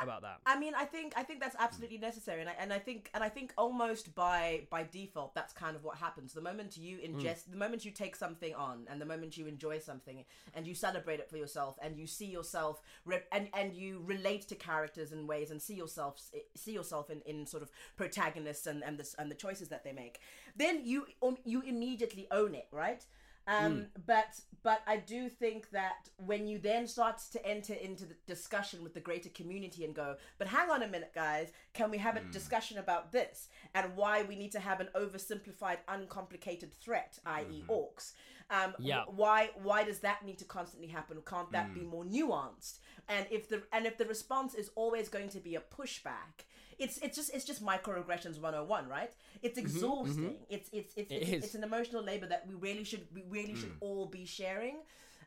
[0.00, 0.38] About that.
[0.46, 3.24] I mean, I think I think that's absolutely necessary, and I, and I think and
[3.24, 6.32] I think almost by by default, that's kind of what happens.
[6.32, 9.80] The moment you ingest, the moment you take something on, and the moment you enjoy
[9.80, 14.00] something, and you celebrate it for yourself, and you see yourself, re- and and you
[14.04, 16.20] relate to characters in ways, and see yourself
[16.54, 19.92] see yourself in, in sort of protagonists and and the and the choices that they
[19.92, 20.20] make,
[20.56, 23.04] then you um, you immediately own it, right?
[23.48, 28.16] Um, But but I do think that when you then start to enter into the
[28.26, 31.98] discussion with the greater community and go, but hang on a minute, guys, can we
[31.98, 37.18] have a discussion about this and why we need to have an oversimplified, uncomplicated threat,
[37.24, 38.12] i.e., orcs?
[38.50, 39.04] Um, Yeah.
[39.06, 41.18] Why why does that need to constantly happen?
[41.24, 42.80] Can't that be more nuanced?
[43.08, 46.44] And if the and if the response is always going to be a pushback.
[46.78, 49.12] It's, it's just it's just microaggressions 101 right?
[49.42, 50.24] It's mm-hmm, exhausting.
[50.24, 50.42] Mm-hmm.
[50.48, 53.54] it's it's it's, It it's, it's an emotional labor that we really should we really
[53.54, 53.80] should mm.
[53.80, 54.76] all be sharing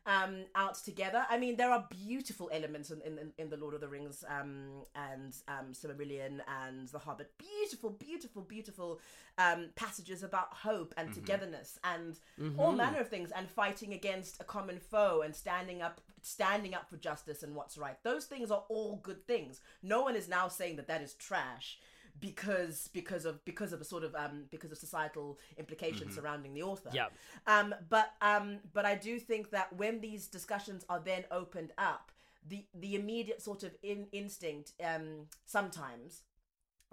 [0.06, 1.26] um out together.
[1.30, 4.84] I mean there are beautiful elements in in, in the lord of the rings um
[4.96, 7.32] and um silmarillion and the hobbit.
[7.38, 9.00] Beautiful beautiful beautiful
[9.38, 12.18] um passages about hope and togetherness and
[12.58, 16.90] all manner of things and fighting against a common foe and standing up standing up
[16.90, 17.98] for justice and what's right.
[18.04, 19.62] Those things are all good things.
[19.84, 21.80] No one is now saying that that is trash
[22.20, 26.64] because because of because of a sort of um because of societal implications surrounding the
[26.64, 27.08] author Yeah.
[27.48, 32.12] um but um but i do think that when these discussions are then opened up
[32.48, 36.22] the the immediate sort of in instinct um sometimes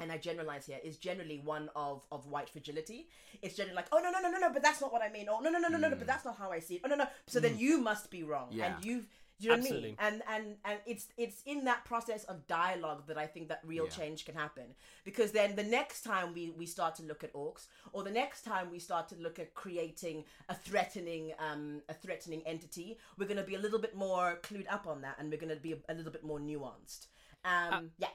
[0.01, 3.09] and I generalize here is generally one of of white fragility.
[3.43, 5.27] It's generally like, oh no no no no no, but that's not what I mean.
[5.29, 6.83] Oh no no no no no, no but that's not how I see it.
[6.85, 8.77] Oh no no, so then you must be wrong, Yeah.
[8.77, 9.09] and you've.
[9.41, 9.91] Do you know Absolutely.
[9.91, 10.23] what I mean?
[10.29, 13.85] And and and it's it's in that process of dialogue that I think that real
[13.85, 13.91] Yeah.
[13.91, 14.75] change can happen.
[15.05, 18.43] Because then the next time we we start to look at orcs, or the next
[18.43, 23.37] time we start to look at creating a threatening um a threatening entity, we're going
[23.37, 25.73] to be a little bit more clued up on that, and we're going to be
[25.73, 27.07] a, a little bit more nuanced.
[27.45, 28.09] Um, yeah.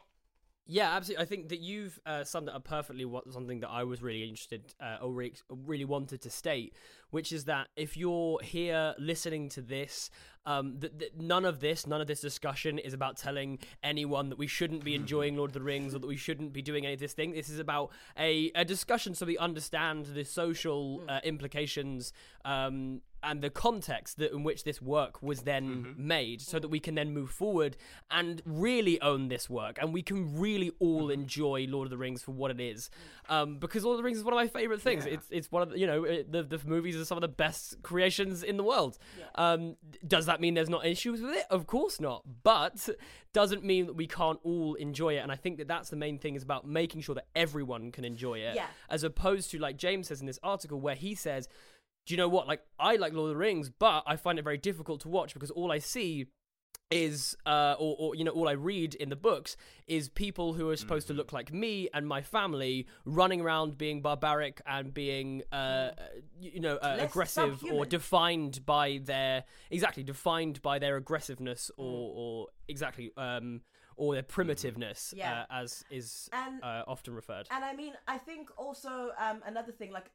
[0.65, 1.23] Yeah, absolutely.
[1.23, 3.03] I think that you've uh, summed it up perfectly.
[3.03, 6.73] What something that I was really interested uh, or re- really wanted to state,
[7.13, 10.09] which is that if you're here listening to this,
[10.47, 14.39] um, that that none of this, none of this discussion is about telling anyone that
[14.39, 16.95] we shouldn't be enjoying Lord of the Rings or that we shouldn't be doing any
[16.95, 17.33] of this thing.
[17.33, 22.13] This is about a, a discussion so we understand the social uh, implications.
[22.45, 26.79] Um, and the context that in which this work was then made so that we
[26.79, 27.77] can then move forward
[28.11, 32.21] and really own this work and we can really all enjoy Lord of the Rings
[32.21, 32.89] for what it is.
[33.29, 35.05] Um, because Lord of the Rings is one of my favorite things.
[35.05, 37.27] It's it's one of the, you know it, the, the movies are some of the
[37.27, 38.97] best creations in the world.
[39.35, 39.75] Um,
[40.07, 41.45] does that mean there's not issues with it?
[41.49, 42.23] Of course not.
[42.43, 42.89] But
[43.33, 45.19] doesn't mean that we can't all enjoy it.
[45.19, 48.05] And I think that that's the main thing is about making sure that everyone can
[48.05, 48.55] enjoy it.
[48.55, 48.67] Yeah.
[48.89, 51.47] as opposed to like James says in this article where he says
[52.05, 52.47] do you know what?
[52.47, 55.33] Like, I like Lord of the Rings, but I find it very difficult to watch
[55.33, 56.27] because all I see
[56.91, 59.55] is, uh, or, or you know, all I read in the books
[59.87, 64.01] is people who are supposed to look like me and my family running around being
[64.01, 65.91] barbaric and being, uh,
[66.39, 72.11] you know, uh, Less aggressive or defined by their exactly defined by their aggressiveness or,
[72.15, 73.61] or exactly, um,
[73.95, 75.43] or their primitiveness, Yeah.
[75.49, 77.47] uh, as is And- uh, often referred.
[77.49, 80.09] And I mean, I think also um, another thing, like uh,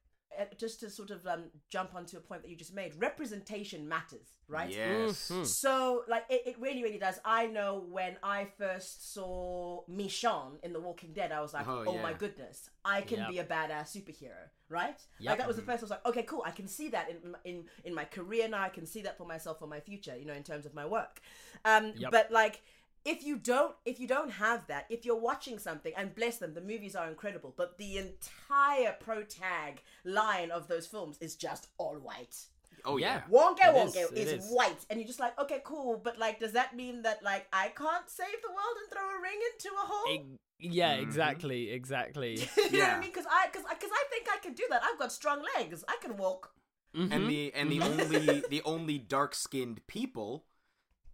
[0.57, 4.39] just to sort of um, jump onto a point that you just made, representation matters,
[4.49, 4.71] right?
[4.71, 5.33] Yes.
[5.45, 7.19] So, like, it, it really, really does.
[7.25, 11.85] I know when I first saw Michonne in The Walking Dead, I was like, Oh,
[11.87, 13.29] oh, my goodness, I can Yep.
[13.31, 15.01] be a badass superhero, right?
[15.19, 15.29] Yep.
[15.31, 17.35] Like, that was the first, I was like, okay, cool, I can see that in,
[17.45, 20.25] in, in my career now, I can see that for myself, for my future, you
[20.25, 21.21] know, in terms of my work.
[21.65, 22.11] Um, Yep.
[22.13, 22.63] But, like,
[23.05, 26.55] if you don't if you don't have that if you're watching something and bless them
[26.55, 31.69] the movies are incredible but the entire pro tag line of those films is just
[31.79, 32.37] all white
[32.85, 33.23] Oh yeah.
[33.31, 34.51] Wonka It Wonka is, it is, is.
[34.51, 37.69] white, and you're just like, okay, cool, but like, does that mean that like I
[37.69, 40.15] can't save the world and throw a ring into a hole?
[40.15, 41.03] Eg- yeah, mm-hmm.
[41.03, 42.35] exactly, exactly.
[42.57, 43.11] you know what I mean?
[43.11, 44.83] Because I, because because I think I can do that.
[44.85, 45.85] I've got strong legs.
[45.89, 46.53] I can walk.
[46.97, 47.13] Mm-hmm.
[47.13, 48.03] and the and the mm-hmm.
[48.03, 50.47] only the only dark skinned people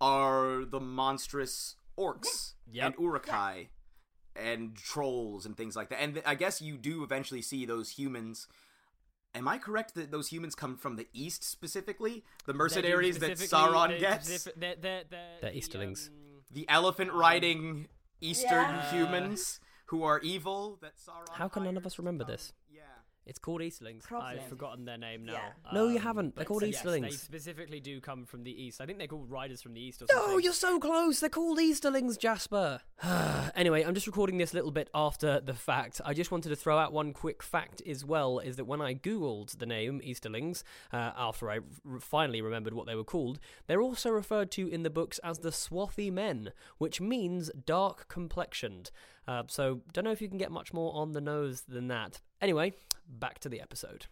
[0.01, 2.87] are the monstrous orcs Yep.
[2.87, 3.69] and Uruk-hai
[4.37, 6.01] and trolls and things like that.
[6.03, 8.49] And th- I guess you do eventually see those humans.
[9.35, 12.25] Am I correct that those humans come from the east specifically?
[12.47, 15.05] The mercenaries that Sauron gets, They're, they're, they're,
[15.41, 16.09] They're the, Easterlings.
[16.09, 16.15] um,
[16.53, 17.89] the elephant riding
[18.21, 18.91] eastern Yeah.
[18.91, 20.79] humans who are evil.
[20.83, 21.33] That Sauron.
[21.33, 22.53] How can none of us remember this?
[23.25, 23.31] Yeah.
[23.31, 24.05] It's called Easterlings.
[24.05, 24.39] Probably.
[24.39, 25.33] I've forgotten their name now.
[25.33, 25.73] Yeah.
[25.73, 26.35] No, you Um, haven't.
[26.37, 27.21] They're but called yes, They Easterlings.
[27.21, 28.81] specifically do come from the east.
[28.81, 31.21] I think they're called Riders from the East or No, you're so close.
[31.21, 32.81] They're called Easterlings, Jasper.
[33.55, 36.01] anyway, I'm just recording this little bit after the fact.
[36.05, 38.95] I just wanted to throw out one quick fact as well is that when I
[38.95, 41.61] googled the name Easterlings, uh, after I
[41.91, 45.39] r- finally remembered what they were called, they're also referred to in the books as
[45.39, 48.91] the Swarthy Men, which means dark complexioned.
[49.27, 52.21] Uh, so, don't know if you can get much more on the nose than that.
[52.43, 52.75] Anyway,
[53.09, 54.07] back to the episode.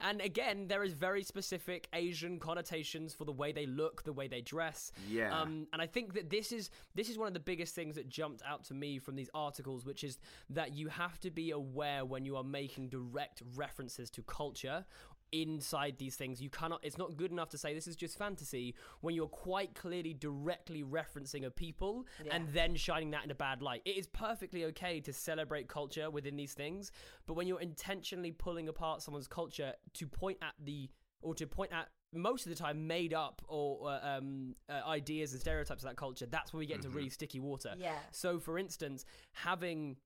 [0.00, 4.28] And again, there is very specific Asian connotations for the way they look, the way
[4.28, 4.92] they dress.
[5.08, 5.38] Yeah.
[5.38, 8.08] Um, and I think that this is this is one of the biggest things that
[8.08, 10.18] jumped out to me from these articles, which is
[10.50, 14.84] that you have to be aware when you are making direct references to culture
[15.32, 16.40] inside these things.
[16.40, 16.80] You cannot.
[16.82, 20.82] It's not good enough to say this is just fantasy when you're quite clearly directly
[20.82, 23.82] referencing a people and then shining that in a bad light.
[23.84, 26.92] It is perfectly okay to celebrate culture within these things,
[27.26, 30.88] but when you're intentionally pulling apart someone's culture to point at the
[31.20, 35.32] or to point at most of the time made up or uh, um, uh, ideas
[35.32, 37.74] and stereotypes of that culture, that's where we get into really sticky water.
[37.76, 37.96] Yeah.
[38.12, 39.96] So, for instance, having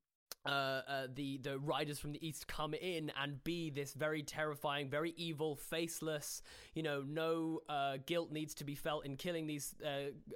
[0.44, 4.88] uh, uh, the the riders from the east come in and be this very terrifying,
[4.90, 6.42] very evil, faceless.
[6.74, 9.88] You know, no uh, guilt needs to be felt in killing these uh,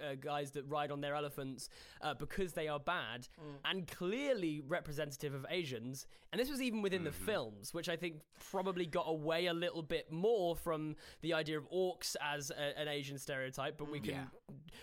[0.05, 1.69] uh, guys that ride on their elephants
[2.03, 3.27] uh, because they are bad
[3.65, 6.07] and clearly representative of Asians.
[6.33, 8.17] And this was even within the films, which I think
[8.51, 12.89] probably got away a little bit more from the idea of orcs as a, an
[12.89, 13.79] Asian stereotype.
[13.79, 14.25] But we can Yeah.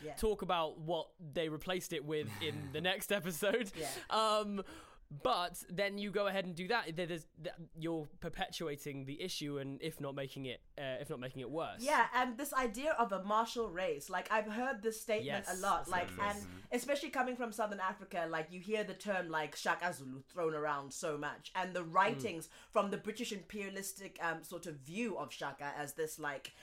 [0.04, 0.14] Yeah.
[0.16, 3.72] talk about what they replaced it with in the next episode.
[3.80, 3.88] Yeah.
[4.10, 4.64] Um,
[5.22, 6.96] but then you go ahead and do that.
[6.96, 11.42] There's, that you're perpetuating the issue, and if not making it, uh, if not making
[11.42, 11.82] it worse.
[11.82, 15.62] Yeah, and this idea of a martial race, like I've heard this statement Yes, a
[15.62, 16.36] lot, like, yes.
[16.36, 20.54] and especially coming from Southern Africa, like you hear the term like Shaka Zulu thrown
[20.54, 25.32] around so much, and the writings from the British imperialistic um, sort of view of
[25.32, 26.54] Shaka as this like,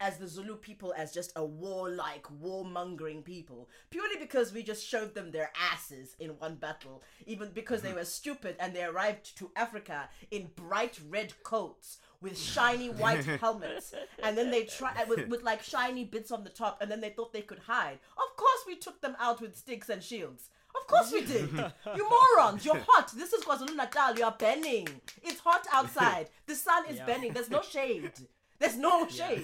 [0.00, 5.14] as the Zulu people as just a warlike, warmongering people, purely because we just showed
[5.14, 9.50] them their asses in one battle, even because they were stupid and they arrived to
[9.56, 15.28] Africa in bright red coats with shiny white helmets, and then they try uh, with,
[15.28, 17.98] with like shiny bits on the top, and then they thought they could hide.
[18.16, 20.50] Of course, we took them out with sticks and shields.
[20.78, 21.50] Of course we did.
[21.96, 23.10] you morons, you're hot.
[23.16, 24.14] This is KwaZulu Natal.
[24.16, 24.86] You are burning.
[25.22, 26.28] It's hot outside.
[26.46, 27.06] The sun is Yeah.
[27.06, 27.32] burning.
[27.32, 28.12] There's no shade.
[28.58, 29.42] There's no shade.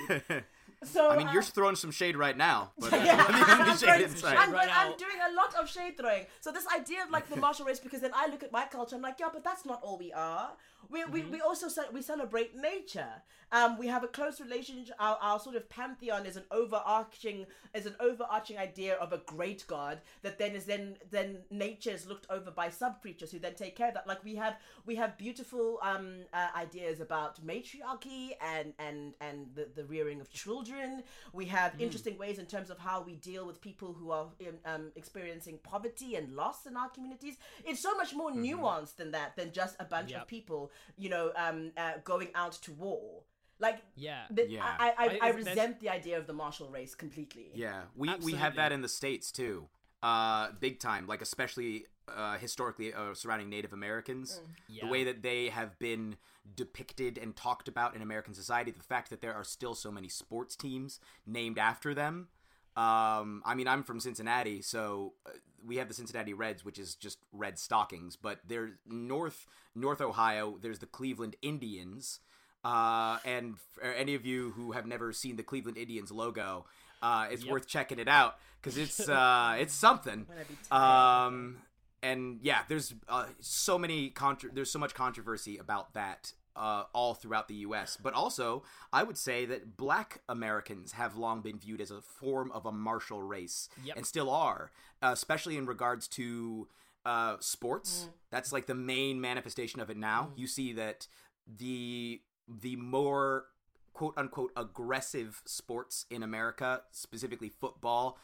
[0.87, 3.41] So I mean, uh, you're throwing some shade right now, but uh, yeah, let me-
[3.41, 4.01] let me I'm, throwing-
[4.39, 6.27] I'm, Right I'm doing a lot of shade throwing.
[6.41, 8.97] So this idea of like the martial race, because then I look at my culture,
[8.97, 10.51] I'm like, yeah, but that's not all we are.
[10.91, 11.33] We, we, Mm-hmm.
[11.33, 13.23] we also ce- we celebrate nature.
[13.53, 14.95] Um, we have a close relationship.
[14.99, 19.65] Our, our sort of pantheon is an overarching is an overarching idea of a great
[19.69, 23.55] god that then is then then nature is looked over by sub creatures who then
[23.55, 24.07] take care of that.
[24.07, 29.69] Like we have we have beautiful um uh, ideas about matriarchy and and and the,
[29.75, 31.03] the rearing of children.
[31.33, 31.81] We have Mm.
[31.81, 35.59] interesting ways in terms of how we deal with people who are um, um, experiencing
[35.63, 37.37] poverty and loss in our communities.
[37.65, 40.23] It's so much more nuanced than that, than just a bunch Yep.
[40.23, 43.23] of people, you know, um, uh, going out to war.
[43.59, 44.25] Like, Yeah.
[44.31, 44.65] the, Yeah.
[44.65, 47.51] I, I, I, I- I resent the idea of the martial race completely.
[47.55, 49.69] Yeah, we we have that in the states too,
[50.03, 51.07] uh, big time.
[51.07, 54.91] Like especially uh, historically uh, surrounding Native Americans, the Yeah.
[54.91, 56.17] way that they have been
[56.55, 58.71] depicted and talked about in American society.
[58.71, 62.29] The fact that there are still so many sports teams named after them.
[62.77, 65.31] Um, I mean, I'm from Cincinnati, so uh,
[65.65, 68.17] we have the Cincinnati Reds, which is just red stockings.
[68.17, 70.59] But there's North North Ohio.
[70.61, 72.21] There's the Cleveland Indians.
[72.65, 76.67] Uh, and for any of you who have never seen the Cleveland Indians logo,
[77.01, 80.27] uh, it's worth checking it out because it's uh, it's something.
[80.71, 81.59] Um,
[82.03, 87.15] and yeah, there's uh, so many contro- there's so much controversy about that uh, all
[87.15, 87.97] throughout the U.S.
[88.03, 92.51] But also, I would say that Black Americans have long been viewed as a form
[92.53, 93.97] of a martial race, Yep.
[93.99, 94.71] and still are,
[95.03, 96.69] uh, especially in regards to
[97.05, 98.09] uh, sports.
[98.31, 100.33] That's like the main manifestation of it now.
[100.37, 101.07] You see that
[101.47, 103.47] the the more
[103.93, 108.19] quote unquote aggressive sports in America, specifically football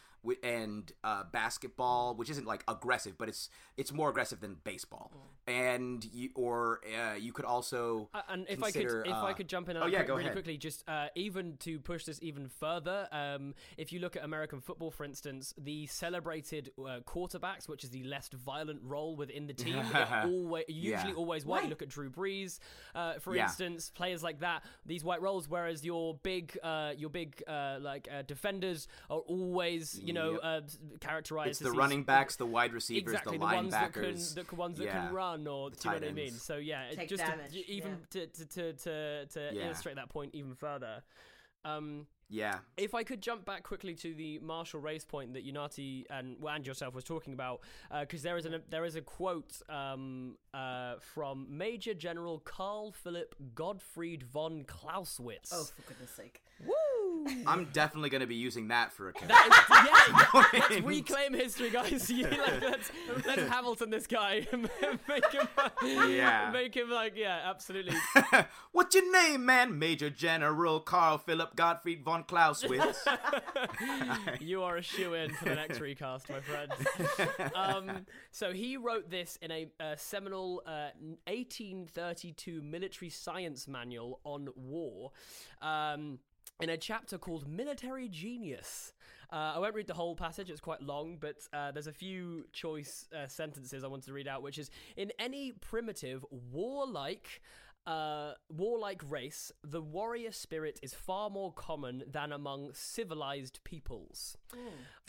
[0.45, 3.49] and uh, basketball, which isn't like aggressive, but it's
[3.83, 5.11] it's more aggressive than baseball.
[5.49, 9.31] And you or uh, you could also Uh, and if consider, I could, if I
[9.31, 10.33] uh, could jump in, oh yeah, quick- really ahead.
[10.35, 14.61] quickly, just uh, even to push this even further, um, if you look at American
[14.61, 19.53] football, for instance, the celebrated uh, quarterbacks, which is the less violent role within the
[19.53, 19.83] team,
[20.25, 21.17] always usually Yeah.
[21.17, 21.65] always white.
[21.65, 22.61] You look at Drew Brees,
[22.95, 23.45] uh, for Yeah.
[23.47, 28.07] instance, players like that, these white roles, whereas your big, uh, your big uh, like
[28.13, 30.41] uh, defenders are always, you know, Yep.
[30.45, 30.61] uh,
[31.01, 31.51] characterized.
[31.51, 34.57] it's as the these- running backs, the wide receivers, exactly the the, ones that can
[34.57, 35.07] the ones that yeah.
[35.07, 36.33] can run or the do you know what I mean?
[36.33, 39.67] So yeah, Take just damage, to, even to to to to, to Yeah.
[39.67, 41.03] illustrate that point even further.
[41.65, 46.07] Um, Yeah, if I could jump back quickly to the martial race point that Unati
[46.09, 47.61] and well, and yourself was talking about,
[48.01, 53.35] because there is an there is a quote um, uh, from Major General Carl Philipp
[53.55, 55.53] Gottfried von Clausewitz.
[55.55, 56.43] Oh, for goodness sake.
[56.67, 56.75] Woo!
[57.47, 59.29] I'm definitely going to be using that for a character.
[59.35, 62.11] That is, yeah, let's reclaim history, guys.
[62.11, 62.91] You, like, let's,
[63.27, 64.47] let's Hamilton this guy.
[65.09, 65.49] make him,
[66.11, 66.51] Yeah.
[66.53, 67.95] make him like, yeah, absolutely.
[68.73, 69.79] What's your name, man?
[69.79, 73.05] Major General Carl Philipp Gottfried von Clausewitz.
[74.41, 76.73] you are a shoe in for the next recast, my friend.
[77.55, 80.91] Um, so he wrote this in a, uh seminal uh,
[81.27, 85.13] 1832 military science manual on war.
[85.61, 86.19] Um,
[86.63, 88.93] in a chapter called Military Genius.
[89.33, 92.45] Uh, I won't read the whole passage, it's quite long, but uh, there's a few
[92.53, 97.43] choice uh, sentences I want to read out, which is In any primitive, warlike,
[97.85, 104.37] uh, warlike race, the warrior spirit is far more common than among civilized peoples.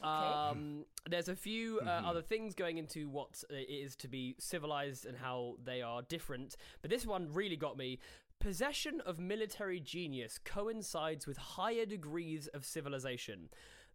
[0.01, 4.35] Um, there's a few uh, other things going into what uh, it is to be
[4.39, 7.99] civilized and how they are different, but this one really got me.
[8.43, 13.47] Possession of military genius coincides with higher degrees of civilization.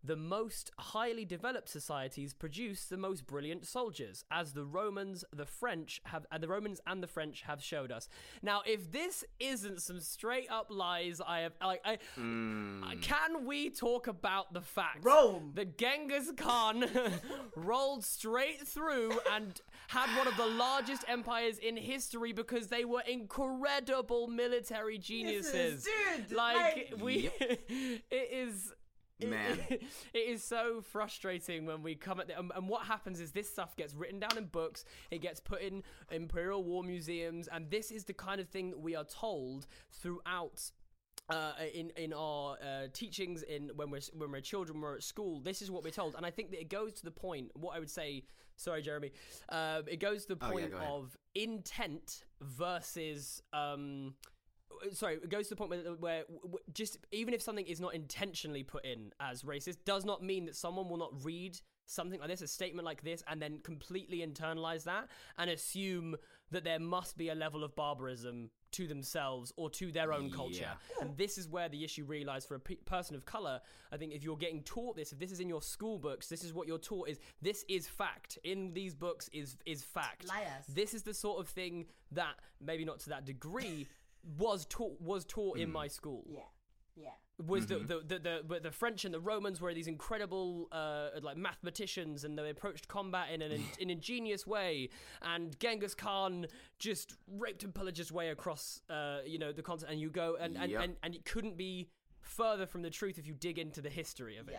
[0.05, 6.01] The most highly developed societies produce the most brilliant soldiers, as the Romans, the French
[6.05, 8.09] have, and the Romans and the French have showed us.
[8.43, 13.71] Now, if this isn't some straight up lies, I have like, I, I- can we
[13.71, 15.51] talk about the fact Rome.
[15.55, 16.85] that Genghis Khan
[17.57, 23.03] rolled straight through and had one of the largest empires in history because they were
[23.03, 25.85] incredible military geniuses.
[25.85, 28.73] dude, like, like- we, it is.
[29.21, 29.59] It- Man.
[29.71, 33.51] it is so frustrating when we come at the, and, and what happens is this
[33.51, 37.91] stuff gets written down in books it gets put in imperial war museums and this
[37.91, 40.71] is the kind of thing that we are told throughout
[41.31, 45.41] uh, in in our uh, teachings in when we're when we're children we're at school
[45.41, 47.77] this is what we're told and I think that it goes to the point what
[47.77, 48.25] I would say
[48.57, 49.11] sorry Jeremy
[49.51, 54.15] uh, it goes to the Oh, yeah, point of intent versus um
[54.93, 56.25] sorry it goes to the point where, where
[56.73, 60.57] just even if something is not intentionally put in as racist does not mean that
[60.57, 64.85] someone will not read something like this a statement like this and then completely internalize
[64.85, 65.09] that
[65.39, 66.15] and assume
[66.51, 70.61] that there must be a level of barbarism to themselves or to their own culture
[70.61, 71.01] Yeah.
[71.01, 73.61] and this is where the issue really lies for a pe- person of color
[73.91, 76.45] i think if you're getting taught this if this is in your school books this
[76.45, 80.67] is what you're taught is this is fact in these books is is fact Liars.
[80.69, 83.87] this is the sort of thing that maybe not to that degree
[84.39, 86.41] was taught was taught in my school Yeah.
[86.97, 87.11] Yeah.
[87.47, 91.37] was the, the, the, the, the French and the Romans were these incredible uh, like
[91.37, 94.89] mathematicians and they approached combat in an, in an ingenious way
[95.23, 96.47] and Genghis Khan
[96.79, 100.37] just raped and pillaged his way across uh, you know the continent and you go
[100.41, 100.83] and, and, Yep.
[100.83, 101.89] and, and it couldn't be
[102.21, 104.57] further from the truth if you dig into the history of it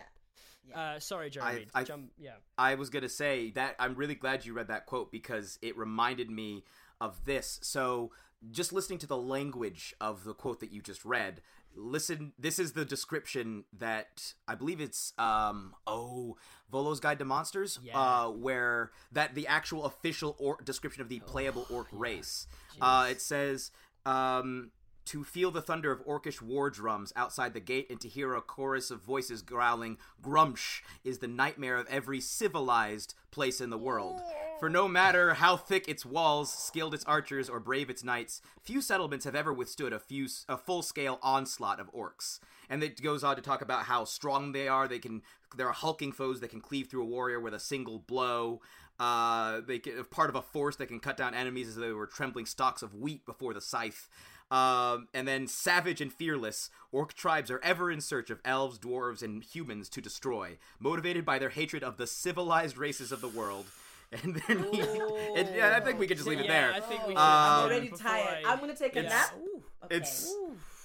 [0.66, 0.80] Yeah.
[0.94, 4.54] uh, sorry Jeremy I- jump, yeah I was gonna say that I'm really glad you
[4.54, 6.64] read that quote because it reminded me
[7.02, 7.58] of this.
[7.62, 8.12] So
[8.50, 11.42] just listening to the language of the quote that you just read,
[11.74, 12.32] listen.
[12.38, 16.36] This is the description that I believe it's um oh
[16.70, 17.98] Volo's Guide to Monsters, Yeah.
[17.98, 22.46] uh, where that the actual official or description of the playable orc race.
[22.80, 23.70] Uh, it says
[24.06, 24.70] um.
[25.06, 28.40] To feel the thunder of orcish war drums outside the gate and to hear a
[28.40, 34.20] chorus of voices growling, Gruumsh is the nightmare of every civilized place in the world.
[34.60, 38.82] For no matter how thick its walls, skilled its archers, or brave its knights, few
[38.82, 42.40] settlements have ever withstood a, few, a full-scale onslaught of orcs.
[42.68, 44.86] And it goes on to talk about how strong they are.
[44.86, 45.22] They can,
[45.56, 48.60] they're hulking foes that can cleave through a warrior with a single blow.
[48.98, 52.06] Uh, they can, part of a force that can cut down enemies as they were
[52.06, 54.10] trembling stalks of wheat before the scythe.
[54.50, 59.22] Um, and then savage and fearless, orc tribes are ever in search of elves, dwarves,
[59.22, 63.64] and humans to destroy, motivated by their hatred of the civilized races of the world.
[64.24, 66.72] And then he, and, yeah, I think we could just leave it yeah there.
[66.74, 68.44] I think we should Um, I'm already tired.
[68.44, 69.08] I- I'm gonna take a Yeah.
[69.08, 69.34] nap.
[69.40, 69.62] Ooh.
[69.84, 69.96] Okay.
[69.96, 70.34] It's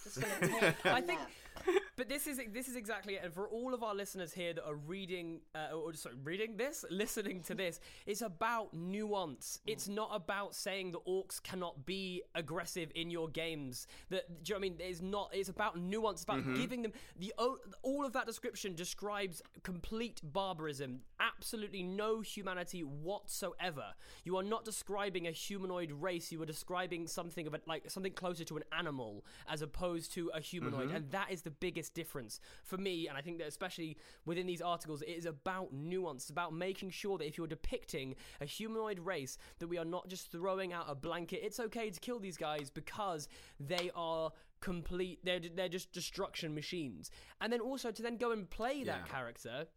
[0.03, 1.76] Just gonna take a I think, nap.
[1.96, 3.22] But this is this is exactly it.
[3.24, 6.84] And for all of our listeners here that are reading, uh, or sorry, reading this,
[6.91, 9.60] listening to this, it's about nuance.
[9.66, 9.72] Hmm.
[9.72, 13.88] It's not about saying that orcs cannot be aggressive in your games.
[14.10, 14.78] That do you know what I mean?
[14.80, 15.30] It's not.
[15.34, 16.18] It's about nuance.
[16.18, 16.56] It's About mm-hmm.
[16.56, 17.34] giving them the
[17.82, 21.02] all of that description describes complete barbarism.
[21.20, 23.86] Absolutely no humanity whatsoever.
[24.24, 26.32] You are not describing a humanoid race.
[26.32, 30.30] You are describing something of a, like something closer to an animal as opposed to
[30.34, 30.96] a humanoid, mm-hmm.
[30.96, 33.07] and that is the biggest difference for me.
[33.07, 36.23] And I think that especially within these articles, it is about nuance.
[36.23, 40.07] It's about making sure that if you're depicting a humanoid race, that we are not
[40.07, 41.41] just throwing out a blanket.
[41.43, 43.27] It's okay to kill these guys because
[43.59, 44.31] they are
[44.61, 45.19] complete.
[45.23, 47.11] They're they're just destruction machines.
[47.41, 49.67] And then also to then go and play that character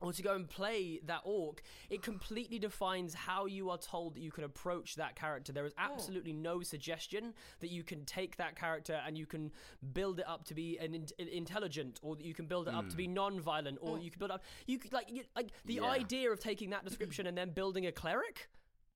[0.00, 4.20] or to go and play that orc, it completely defines how you are told that
[4.20, 5.52] you can approach that character.
[5.52, 5.82] There is oh.
[5.82, 9.52] absolutely no suggestion that you can take that character and you can
[9.92, 12.88] build it up to be an in- intelligent, or that you can build it up
[12.88, 13.14] to be hmm.
[13.14, 14.02] non-violent, or hmm.
[14.02, 15.84] you can build up you could, like you, like the Yeah.
[15.84, 18.48] idea of taking that description and then building a cleric.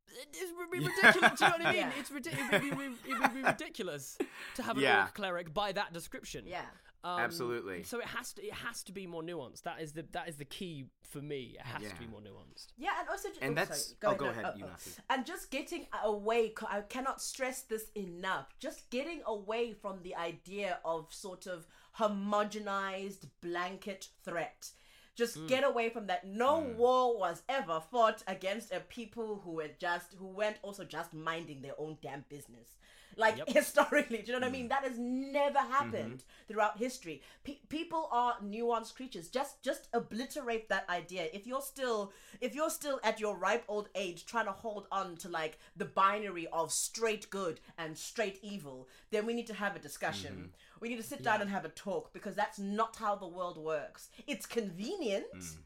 [0.08, 1.38] It is r- ridiculous.
[1.38, 1.74] Do you know what I mean?
[1.76, 1.90] Yeah.
[1.98, 4.18] It's ridi- it would be, it would be ridiculous
[4.56, 5.02] to have an Yeah.
[5.02, 6.44] orc cleric by that description.
[6.46, 6.62] Yeah.
[7.04, 7.84] Um, Absolutely.
[7.84, 9.62] So it has to it has to be more nuanced.
[9.62, 11.56] That is the that is the key for me.
[11.58, 12.68] It has to be more nuanced.
[12.76, 14.14] Yeah, and also, And oh, that's- sorry.
[14.14, 14.98] oh, go no, ahead, Unati.
[15.08, 16.52] And just getting away.
[16.68, 18.46] I cannot stress this enough.
[18.58, 21.66] Just getting away from the idea of sort of
[21.98, 24.70] homogenized blanket threat.
[25.14, 25.46] Just Hmm.
[25.48, 26.24] get away from that.
[26.26, 31.12] No war was ever fought against a people who were just who weren't also just
[31.12, 32.76] minding their own damn business.
[33.16, 34.52] Like historically, do you know what I Hmm.
[34.52, 34.68] mean?
[34.68, 36.52] That has never happened Mm-hmm.
[36.52, 37.22] throughout history.
[37.44, 39.28] Pe- people are nuanced creatures.
[39.28, 41.28] Just just obliterate that idea.
[41.32, 45.16] If you're still if you're still at your ripe old age trying to hold on
[45.16, 49.74] to like the binary of straight good and straight evil, then we need to have
[49.76, 50.32] a discussion.
[50.34, 50.80] Mm-hmm.
[50.80, 53.58] We need to sit down and have a talk because that's not how the world
[53.58, 54.08] works.
[54.26, 55.24] It's convenient.
[55.34, 55.56] Mm.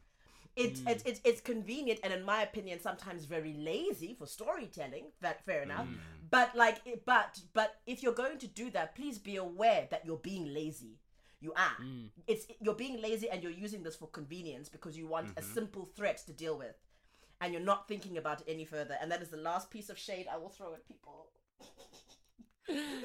[0.55, 0.91] It's, mm.
[0.91, 5.63] it's, it's, it's convenient and in my opinion sometimes very lazy for storytelling that fair
[5.63, 5.87] enough.
[5.87, 5.97] Mm.
[6.29, 10.17] but like but but if you're going to do that please be aware that you're
[10.17, 10.99] being lazy.
[11.39, 11.83] You are.
[11.83, 12.09] Mm.
[12.27, 15.53] It's you're being lazy and you're using this for convenience because you want a mm-hmm.
[15.53, 16.75] simple threat to deal with.
[17.41, 18.95] And you're not thinking about it any further.
[19.01, 21.27] And that is the last piece of shade i will throw at people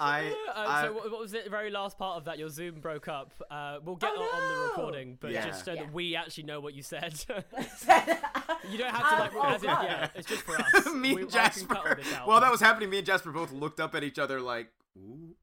[0.01, 2.39] I, Uh, I so what, what was the very last part of that?
[2.39, 3.33] Your Zoom broke up.
[3.51, 5.47] Uh, we'll get Oh, on, on the recording, but Yeah.
[5.47, 5.85] just so Yeah.
[5.85, 7.15] that we actually know what you said.
[7.29, 9.33] you don't have to like.
[9.33, 9.85] Um, oh, as in, God.
[9.85, 10.87] yeah, it's just for us.
[10.95, 11.95] me we, and I can cut all Jasper.
[12.03, 12.27] this out.
[12.29, 15.35] While that was happening, me and Jasper both looked up at each other like, "Ooh,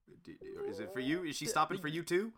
[0.68, 1.24] is it for you?
[1.24, 2.32] Is she stopping for you too?"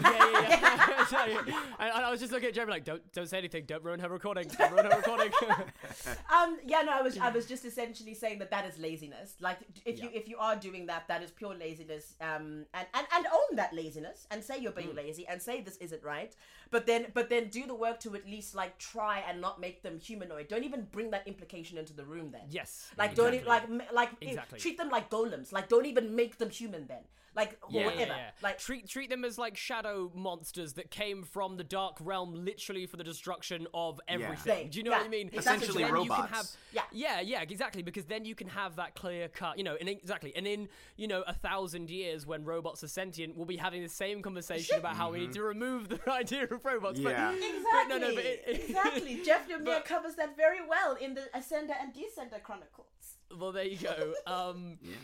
[0.00, 0.86] Yeah, yeah, yeah.
[1.10, 1.48] So, and,
[1.80, 3.64] and I was just looking at Jeremy like, don't don't say anything.
[3.66, 4.46] Don't ruin her recording.
[4.58, 5.32] Don't ruin her recording.
[6.34, 9.58] um yeah no i was i was just essentially saying that that is laziness like
[9.84, 13.26] if you if you are doing that that is pure laziness um and and, and
[13.26, 14.76] own that laziness and say you're Mm.
[14.84, 16.36] being lazy and say this isn't right
[16.70, 19.82] but then but then do the work to at least like try and not make
[19.82, 22.88] them humanoid don't even bring that implication into the room then yes.
[22.96, 24.58] like don't e- like like Exactly.
[24.60, 27.02] treat them like golems like don't even make them human then
[27.34, 28.30] like Yeah, whatever yeah, yeah.
[28.42, 32.86] like treat treat them as like shadow monsters that came from the dark realm, literally
[32.86, 34.36] for the destruction of everything.
[34.36, 34.68] Thing.
[34.70, 34.98] Do you know Yeah.
[34.98, 35.30] what I mean?
[35.32, 36.30] Essentially Then you can robots.
[36.32, 36.82] have, Yeah.
[36.92, 37.82] yeah, yeah, exactly.
[37.82, 41.06] Because then you can have that clear cut, you know, and exactly, and in you
[41.06, 44.96] know a thousand years when robots are sentient, we'll be having the same conversation about
[44.96, 46.98] how we need to remove the idea of robots.
[46.98, 47.08] Mm-hmm.
[47.08, 47.30] Yeah.
[47.30, 47.70] But, Exactly.
[47.72, 49.22] but no, no, but it, exactly.
[49.24, 53.18] Jeff Lemire But- covers that very well in the Ascender and Descender Chronicles.
[53.38, 54.14] well, there you go.
[54.26, 54.94] Um, Yeah.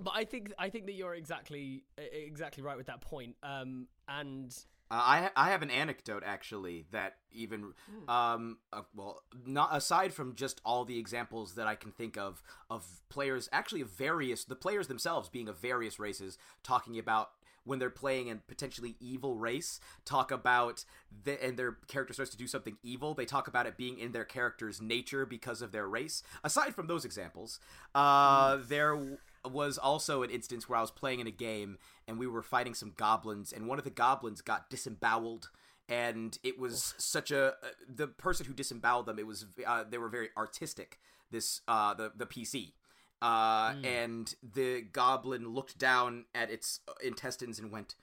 [0.00, 3.36] But I think I think that you're exactly exactly right with that point.
[3.42, 4.54] Um, and
[4.90, 7.72] Uh, I I have an anecdote actually that even
[8.08, 12.42] um uh, well not aside from just all the examples that I can think of
[12.68, 17.30] of players actually of various the players themselves being of various races talking about
[17.64, 20.84] when they're playing a potentially evil race talk about
[21.24, 24.12] the, and their character starts to do something evil they talk about it being in
[24.12, 27.60] their character's nature because of their race aside from those examples
[27.94, 29.16] uh there w-
[29.50, 32.74] was also an instance where I was playing in a game and we were fighting
[32.74, 35.50] some goblins and one of the goblins got disemboweled.
[35.88, 39.98] And it was such a uh, the person who disemboweled them it was uh, they
[39.98, 40.98] were very artistic
[41.30, 42.72] this uh the the PC
[43.20, 47.96] uh and the goblin looked down at its intestines and went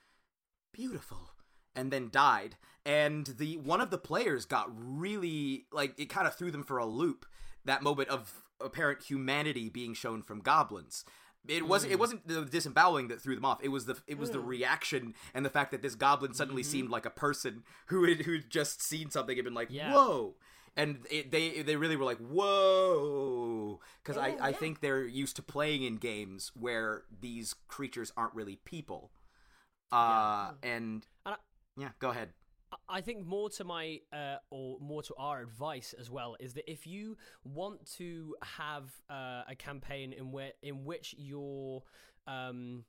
[0.73, 1.31] beautiful
[1.75, 2.57] and then died.
[2.85, 6.77] And the one of the players got really like it kind of threw them for
[6.77, 7.25] a loop
[7.65, 11.05] that moment of apparent humanity being shown from goblins
[11.49, 12.01] it wasn't it hmm.
[12.01, 13.59] wasn't the disemboweling that threw them off.
[13.63, 14.47] It was the it was the hmm.
[14.47, 16.69] reaction and the fact that this goblin suddenly hmm.
[16.69, 19.93] seemed like a person who had who'd just seen something and been like Yeah.
[19.93, 20.35] whoa.
[20.75, 23.79] And it, they they really were like whoa.
[24.03, 28.35] Because I, oh, I think they're used to playing in games where these creatures aren't
[28.35, 29.11] really people.
[29.91, 31.35] Uh and And I-
[31.77, 32.29] yeah go ahead
[32.87, 36.69] I think more to my uh, or more to our advice as well is that
[36.69, 41.83] if you want to have uh, a campaign in where in which your
[42.27, 42.85] um,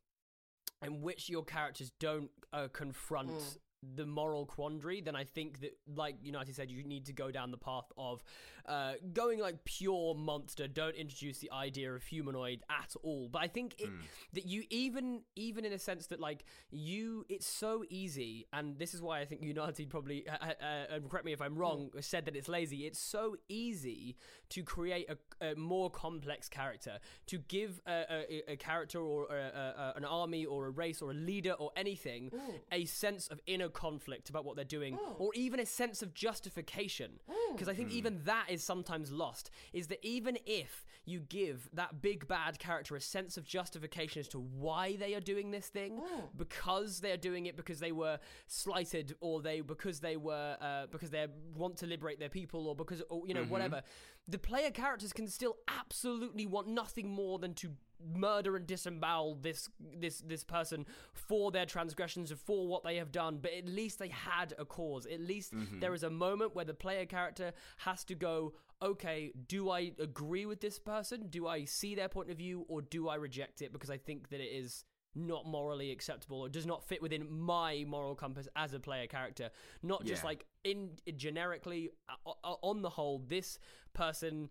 [0.83, 3.59] in which your characters don't uh, confront
[3.97, 7.51] the moral quandary, then I think that, like Unati said, you need to go down
[7.51, 8.22] the path of
[8.70, 10.68] uh, going like pure monster.
[10.68, 13.28] Don't introduce the idea of humanoid at all.
[13.28, 13.96] But I think it, hmm.
[14.34, 18.94] that you even even in a sense that like you, it's so easy, and this
[18.94, 21.58] is why I think Unati probably, uh, uh, and correct me if I'm hmm.
[21.58, 22.86] wrong, said that it's lazy.
[22.86, 24.16] It's so easy
[24.50, 29.94] to create a, a more complex character, to give a, a, a character or a,
[29.94, 32.52] a- an army or a race or a leader or anything hmm.
[32.70, 37.18] a sense of inner conflict about what they're doing, or even a sense of justification.
[37.52, 39.50] Because I think even that is sometimes lost.
[39.72, 44.28] Is that even if you give that big bad character a sense of justification as
[44.28, 46.00] to why they are doing this thing,
[46.36, 50.86] because they are doing it because they were slighted, or they because they were uh,
[50.92, 53.82] because they want to liberate their people, or because or you know whatever,
[54.28, 57.70] the player characters can still absolutely want nothing more than to
[58.14, 63.38] murder and disembowel this this this person for their transgressions for what they have done.
[63.40, 65.07] But at least they had a cause.
[65.07, 69.68] At least there is a moment where the player character has to go okay do
[69.68, 71.26] i agree with this person?
[71.28, 73.72] Do i see their point of view or do i reject it?
[73.74, 74.84] Because i think that it is
[75.14, 76.40] not morally acceptable.
[76.40, 79.51] Or does not fit within my moral compass as a player character.
[79.82, 80.28] Not just Yeah.
[80.28, 81.90] like in generically
[82.26, 82.30] uh,
[82.62, 83.59] on the whole this
[83.92, 84.51] person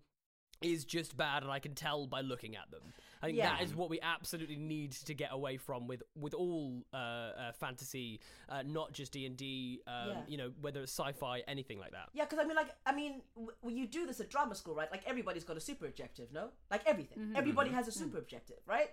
[0.62, 2.92] is just bad and I can tell by looking at them.
[3.22, 3.50] I think Yeah.
[3.56, 7.52] that is what we absolutely need to get away from with with all uh, uh,
[7.52, 9.80] fantasy, uh, not just D and D.
[9.86, 12.08] um, You know, whether it's sci-fi, anything like that.
[12.12, 14.74] Yeah, because I mean, like, I mean, w- when you do this at drama school,
[14.74, 14.90] right?
[14.90, 16.50] Like, everybody's got a super objective, no?
[16.70, 18.90] Like everything, everybody has a super objective, right?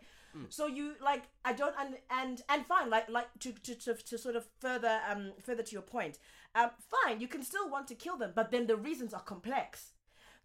[0.50, 4.18] So you like, I don't, and and and fine, like, like to to to, to
[4.20, 6.20] sort of further um further to your point,
[6.54, 9.94] um, fine, you can still want to kill them, but then the reasons are complex.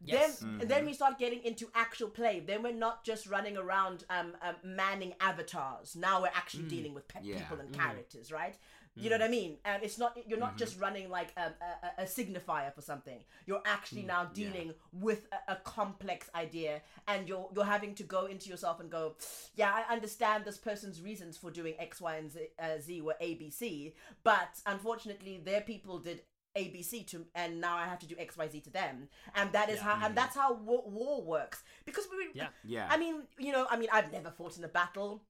[0.05, 0.39] Yes.
[0.41, 2.41] Then, and then we start getting into actual play.
[2.45, 5.95] Then we're not just running around um, um, manning avatars.
[5.97, 7.39] Now we're actually dealing with pet Yeah.
[7.39, 8.57] people and characters, right?
[8.95, 9.57] You know what I mean?
[9.65, 13.21] And it's not you're not just running like um, a, a, a signifier for something.
[13.47, 18.27] You're actually now dealing with a, a complex idea, and you're you're having to go
[18.27, 19.15] into yourself and go,
[19.55, 23.17] yeah, I understand this person's reasons for doing X, Y, and Z, uh, Z were
[23.19, 23.95] A, B, C,
[24.25, 26.21] but unfortunately, their people did
[26.57, 29.71] ABC to, and now I have to do X Y Z to them, and that
[29.71, 30.17] is how, and mm.
[30.17, 31.63] that's how war, war works.
[31.85, 32.49] Because we, Yeah.
[32.65, 32.89] Yeah.
[32.91, 35.23] I mean, you know, I mean, I've never fought in a battle.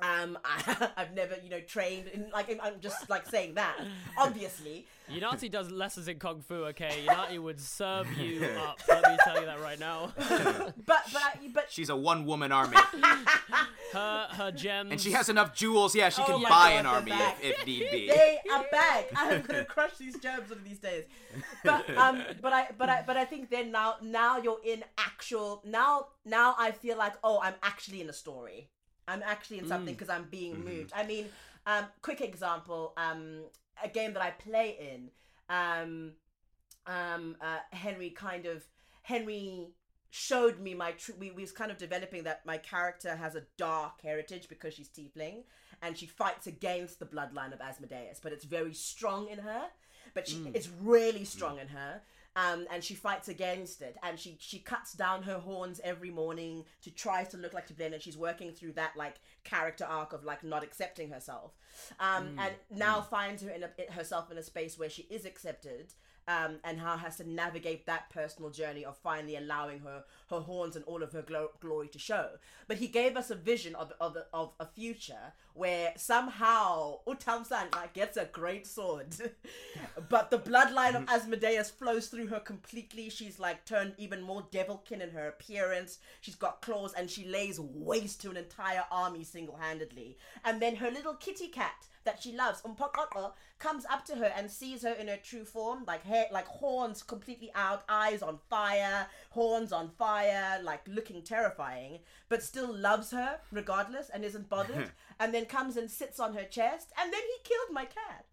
[0.00, 2.08] Um, I, I've never, you know, trained.
[2.08, 3.76] In, like, I'm just like saying that.
[4.18, 6.64] Obviously, Unati does lessons in kung fu.
[6.66, 8.80] Okay, Unati would serve you up.
[8.88, 10.12] Let me tell you that right now.
[10.16, 10.74] but
[11.12, 12.76] but but She's a one woman army.
[13.92, 14.90] Her her gems.
[14.90, 17.12] and she has enough jewels, yeah, she Oh can buy God, an army
[17.42, 18.06] if, if need be.
[18.08, 19.10] they are back.
[19.14, 21.04] I'm gonna crush these gems one of these days.
[21.62, 25.62] But um, but I but I but I think then now now you're in actual
[25.66, 28.70] now now I feel like oh I'm actually in a story.
[29.08, 30.92] I'm actually in something because I'm being moved.
[30.94, 31.26] I mean,
[31.66, 33.40] um, quick example, um,
[33.82, 35.10] a game that I play in,
[35.48, 36.12] um,
[36.86, 38.64] um, uh, Henry kind of
[39.02, 39.68] Henry
[40.10, 41.14] showed me my true.
[41.18, 44.88] We, we was kind of developing that my character has a dark heritage because she's
[44.88, 45.44] tiefling,
[45.82, 49.64] and she fights against the bloodline of Asmodeus, but it's very strong in her.
[50.14, 52.02] But she, it's really strong in her.
[52.34, 56.64] Um, and she fights against it, and she she cuts down her horns every morning
[56.82, 60.24] to try to look like Tiblin, and she's working through that like character arc of
[60.24, 61.52] like not accepting herself,
[62.00, 65.92] um, and now finds her in a, herself in a space where she is accepted,
[66.26, 70.74] um, and how has to navigate that personal journey of finally allowing her her horns
[70.74, 72.30] and all of her glo- glory to show.
[72.66, 77.92] But he gave us a vision of of, of a future where somehow Utamsan like
[77.92, 79.14] gets a great sword,
[80.08, 81.14] but the bloodline of mm-hmm.
[81.14, 83.10] Asmodeus flows through her completely.
[83.10, 85.98] She's like turned even more devilkin in her appearance.
[86.20, 90.16] She's got claws and she lays waste to an entire army single handedly.
[90.44, 94.50] And then her little kitty cat that she loves, Umpokoko, comes up to her and
[94.50, 99.06] sees her in her true form, like hair, like horns completely out, eyes on fire,
[99.30, 104.90] horns on fire, like looking terrifying, but still loves her regardless and isn't bothered.
[105.22, 108.26] and then comes and sits on her chest, and then he killed my cat.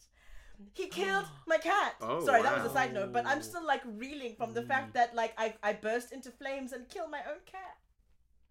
[0.74, 1.94] He killed my cat.
[2.02, 4.90] Oh, Sorry, that was a side note, but I'm still like reeling from the fact
[4.90, 4.94] mm.
[4.94, 7.78] that like I, I burst into flames and killed my own cat.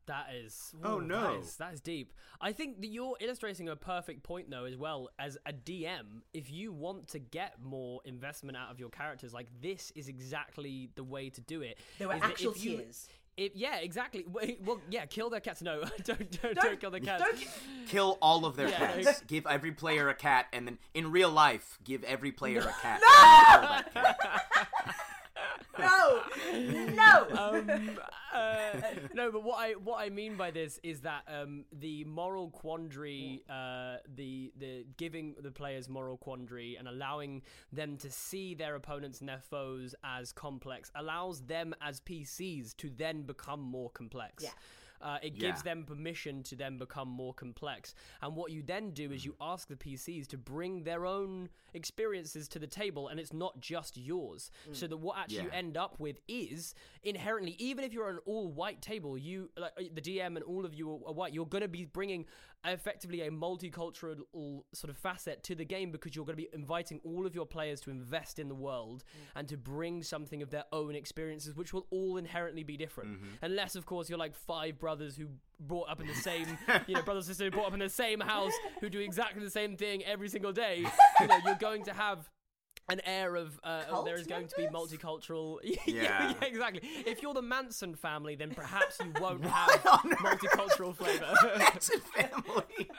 [0.06, 0.74] That is.
[0.82, 1.20] Oh, ooh, no.
[1.20, 2.14] That is, that is deep.
[2.40, 6.22] I think that you're illustrating a perfect point, though, as well as a DM.
[6.32, 10.88] If you want to get more investment out of your characters, like this is exactly
[10.94, 11.78] the way to do it.
[11.98, 13.06] There were actual if you- tears.
[13.38, 14.26] If, yeah, exactly.
[14.28, 15.62] Well, yeah, kill their cats.
[15.62, 17.22] No, don't, don't, don't, kill the cats.
[17.22, 17.48] Don't,
[17.88, 19.04] Kill all of their Yeah, cats.
[19.06, 19.12] no.
[19.28, 23.00] Give every player a cat, and then in real life, give every player a cat.
[23.00, 24.67] Kill that cat.
[25.78, 26.22] No,
[26.94, 27.26] no.
[27.38, 27.98] um,
[28.34, 28.80] uh,
[29.14, 33.42] no, but what I what I mean by this is that um, the moral quandary,
[33.48, 39.20] uh, the the giving the players moral quandary and allowing them to see their opponents
[39.20, 44.44] and their foes as complex allows them as PCs to then become more complex.
[44.44, 44.50] Yeah.
[45.00, 45.74] Uh, it gives Yeah.
[45.74, 47.94] them permission to then become more complex.
[48.20, 52.48] And what you then do is you ask the PCs to bring their own experiences
[52.48, 54.50] to the table, and it's not just yours.
[54.72, 58.48] So that what actually you end up with is inherently, even if you're an all
[58.50, 61.62] white table, you like uh, the DM and all of you are white, you're going
[61.62, 62.26] to be bringing
[62.64, 64.18] effectively a multicultural
[64.72, 67.46] sort of facet to the game because you're going to be inviting all of your
[67.46, 69.38] players to invest in the world mm.
[69.38, 73.12] and to bring something of their own experiences, which will all inherently be different.
[73.12, 73.26] Mm-hmm.
[73.42, 75.28] Unless, of course, you're like five brothers who
[75.60, 77.88] brought up in the same, you know, brothers and sisters who brought up in the
[77.88, 80.84] same house who do exactly the same thing every single day.
[81.20, 82.30] You know, you're going to have
[82.88, 85.58] an air of uh, oh, there is going to be multicultural.
[85.86, 86.34] Yeah.
[86.42, 86.80] exactly.
[87.06, 91.34] If you're the Manson family, then perhaps you won't have multicultural flavor.
[91.58, 92.90] Manson family.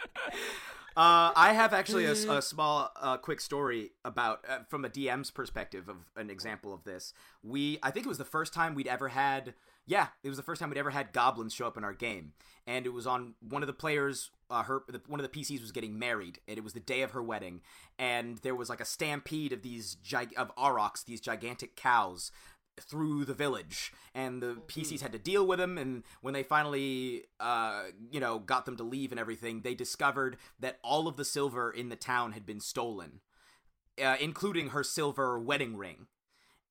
[0.97, 5.87] Uh, I have actually a small, uh, quick story about uh, from a DM's perspective
[5.87, 7.13] of an example of this.
[7.43, 9.53] We, I think it was the first time we'd ever had.
[9.85, 12.33] Yeah, it was the first time we'd ever had goblins show up in our game,
[12.67, 14.31] and it was on one of the players.
[14.49, 17.01] Uh, her the, one of the PCs was getting married, and it was the day
[17.01, 17.61] of her wedding,
[17.97, 22.31] and there was like a stampede of these gig- of aurochs, these gigantic cows,
[22.79, 27.23] through the village and the PCs had to deal with them and when they finally
[27.39, 31.25] uh you know got them to leave and everything they discovered that all of the
[31.25, 33.19] silver in the town had been stolen
[34.01, 36.07] uh, including her silver wedding ring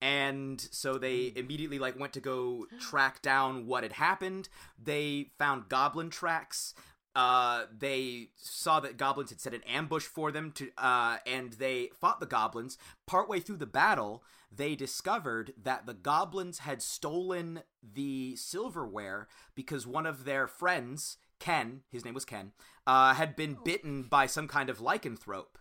[0.00, 4.48] and so they immediately like went to go track down what had happened.
[4.82, 6.74] They found goblin tracks
[7.18, 11.90] uh, they saw that goblins had set an ambush for them to, uh, and they
[12.00, 12.78] fought the goblins.
[13.08, 14.22] Partway through the battle,
[14.54, 21.80] they discovered that the goblins had stolen the silverware because one of their friends, Ken,
[21.90, 22.52] his name was Ken,
[22.86, 25.56] uh, had been bitten by some kind of lycanthrope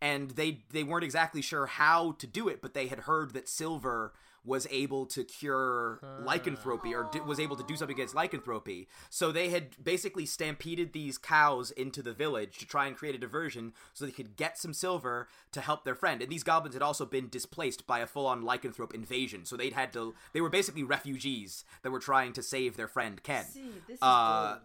[0.00, 3.48] and they they weren't exactly sure how to do it, but they had heard that
[3.48, 8.88] silver was able to cure lycanthropy or was able to do something against lycanthropy.
[9.08, 13.18] So they had basically stampeded these cows into the village to try and create a
[13.18, 16.20] diversion so they could get some silver to help their friend.
[16.20, 19.44] And these goblins had also been displaced by a full-on lycanthrope invasion.
[19.44, 23.22] So they'd had to they were basically refugees that were trying to save their friend
[23.22, 23.44] Ken.
[23.44, 24.58] See, this is Uh.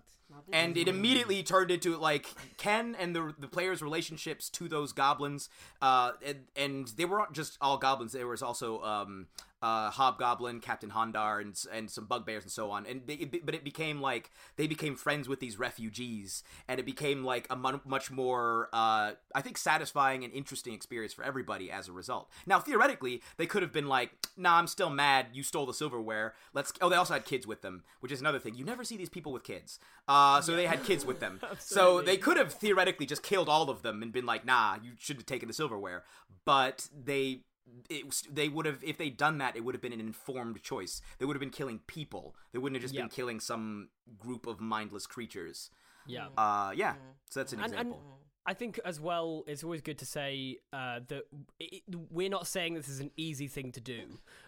[0.51, 5.47] And it immediately turned into like Ken and the the players' relationships to those goblins,
[5.82, 8.11] uh, and, and they weren't just all goblins.
[8.11, 9.28] There was also um,
[9.62, 12.86] uh, Hobgoblin, Captain Hondar, and and some bugbears and so on.
[12.86, 16.86] And they, it, but it became like they became friends with these refugees, and it
[16.86, 21.72] became like a mu- much more uh, I think satisfying and interesting experience for everybody
[21.72, 22.30] as a result.
[22.45, 25.28] Now theoretically, they could have been like, Nah, I'm still mad.
[25.34, 26.36] You stole the silverware.
[26.53, 26.72] Let's.
[26.82, 28.55] Oh, they also had kids with them, which is another thing.
[28.55, 29.80] You never see these people with kids.
[30.08, 31.41] Uh, so they had kids with them.
[31.60, 34.91] so they could have theoretically just killed all of them and been like, Nah, you
[34.99, 36.03] should have taken the silverware.
[36.45, 37.41] But they
[37.89, 41.01] it they would have if they'd done that it would have been an informed choice.
[41.20, 42.36] They would have been killing people.
[42.51, 45.70] They wouldn't have just been killing some group of mindless creatures.
[46.05, 46.28] Yeah.
[46.38, 46.95] uh yeah.
[47.30, 48.20] So that's an And- and example
[48.50, 51.24] I think as well, it's always good to say uh, that
[51.60, 54.04] it, we're not saying this is an easy thing to do.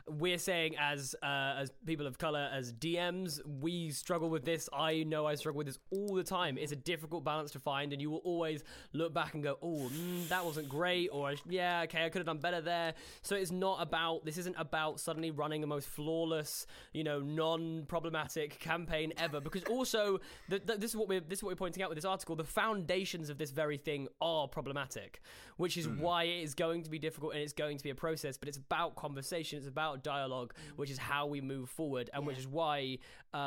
[0.07, 4.69] We're saying as uh, as people of color, as DMs, we struggle with this.
[4.71, 6.57] I know I struggle with this all the time.
[6.57, 9.89] It's a difficult balance to find, and you will always look back and go, "Oh,
[9.93, 13.51] mm, that wasn't great," or "Yeah, okay, I could have done better there." So it's
[13.51, 14.37] not about this.
[14.37, 19.41] Isn't about suddenly running the most flawless, you know, non-problematic campaign ever.
[19.41, 21.97] Because also, the, the, this is what we're this is what we're pointing out with
[21.97, 22.37] this article.
[22.37, 23.88] The foundations of this very thing
[24.21, 25.21] are problematic,
[25.57, 27.95] which is why it is going to be difficult and it's going to be a
[27.95, 28.37] process.
[28.37, 29.57] But it's about conversation.
[29.57, 32.97] It's about dialogue, which is how we move forward, and which is why,
[33.33, 33.37] uh,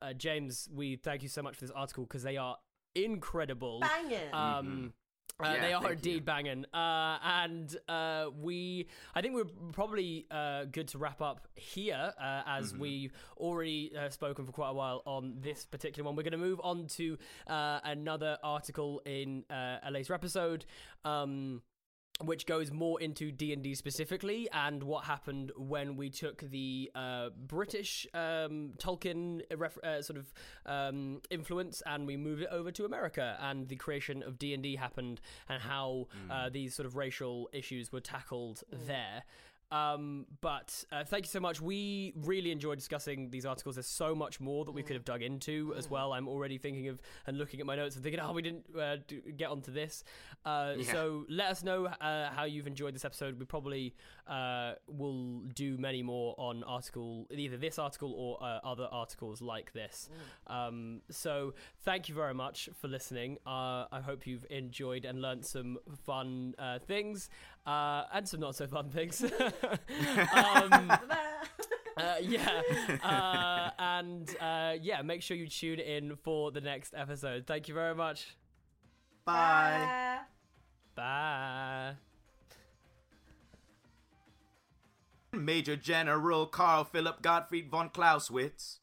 [0.00, 2.56] uh, James, we thank you so much for this article because they are
[2.94, 3.80] incredible.
[3.80, 4.32] Banging.
[4.32, 4.92] Um,
[5.40, 6.20] uh, Yeah, they are indeed you.
[6.20, 8.88] banging, uh, and uh, we.
[9.14, 12.80] I think we're probably uh, good to wrap up here, uh, as Mm-hmm.
[12.82, 16.16] we've already uh, spoken for quite a while on this particular one.
[16.16, 17.16] We're going to move on to
[17.46, 20.64] uh, another article in uh, a later episode.
[21.04, 21.62] Um,
[22.24, 28.08] which goes more into D&D specifically and what happened when we took the uh, British
[28.12, 30.32] um, Tolkien ref- uh, sort of
[30.66, 35.20] um, influence and we moved it over to America and the creation of D&D happened
[35.48, 39.22] and how uh, these sort of racial issues were tackled there.
[39.70, 41.60] Um, but uh, thank you so much.
[41.60, 43.76] We really enjoyed discussing these articles.
[43.76, 46.12] There's so much more that we could have dug into as well.
[46.12, 48.96] I'm already thinking of and looking at my notes and thinking, oh, we didn't uh,
[49.06, 50.04] do, get onto this.
[50.44, 50.92] Uh, Yeah.
[50.92, 53.38] So let us know uh, how you've enjoyed this episode.
[53.38, 53.94] We probably
[54.26, 59.72] uh, will do many more on article, either this article or uh, other articles like
[59.72, 60.08] this.
[60.46, 61.54] Um, so
[61.84, 63.38] thank you very much for listening.
[63.46, 67.28] Uh, I hope you've enjoyed and learned some fun uh, things
[67.68, 69.22] uh, and some not so fun things.
[70.34, 70.92] um,
[71.98, 72.62] Uh, yeah,
[73.02, 77.44] uh, and uh, yeah, make sure you tune in for the next episode.
[77.44, 78.36] Thank you very much.
[79.24, 80.20] Bye.
[80.94, 81.94] Bye.
[85.32, 88.78] Major General Carl Philipp Gottfried von Clausewitz.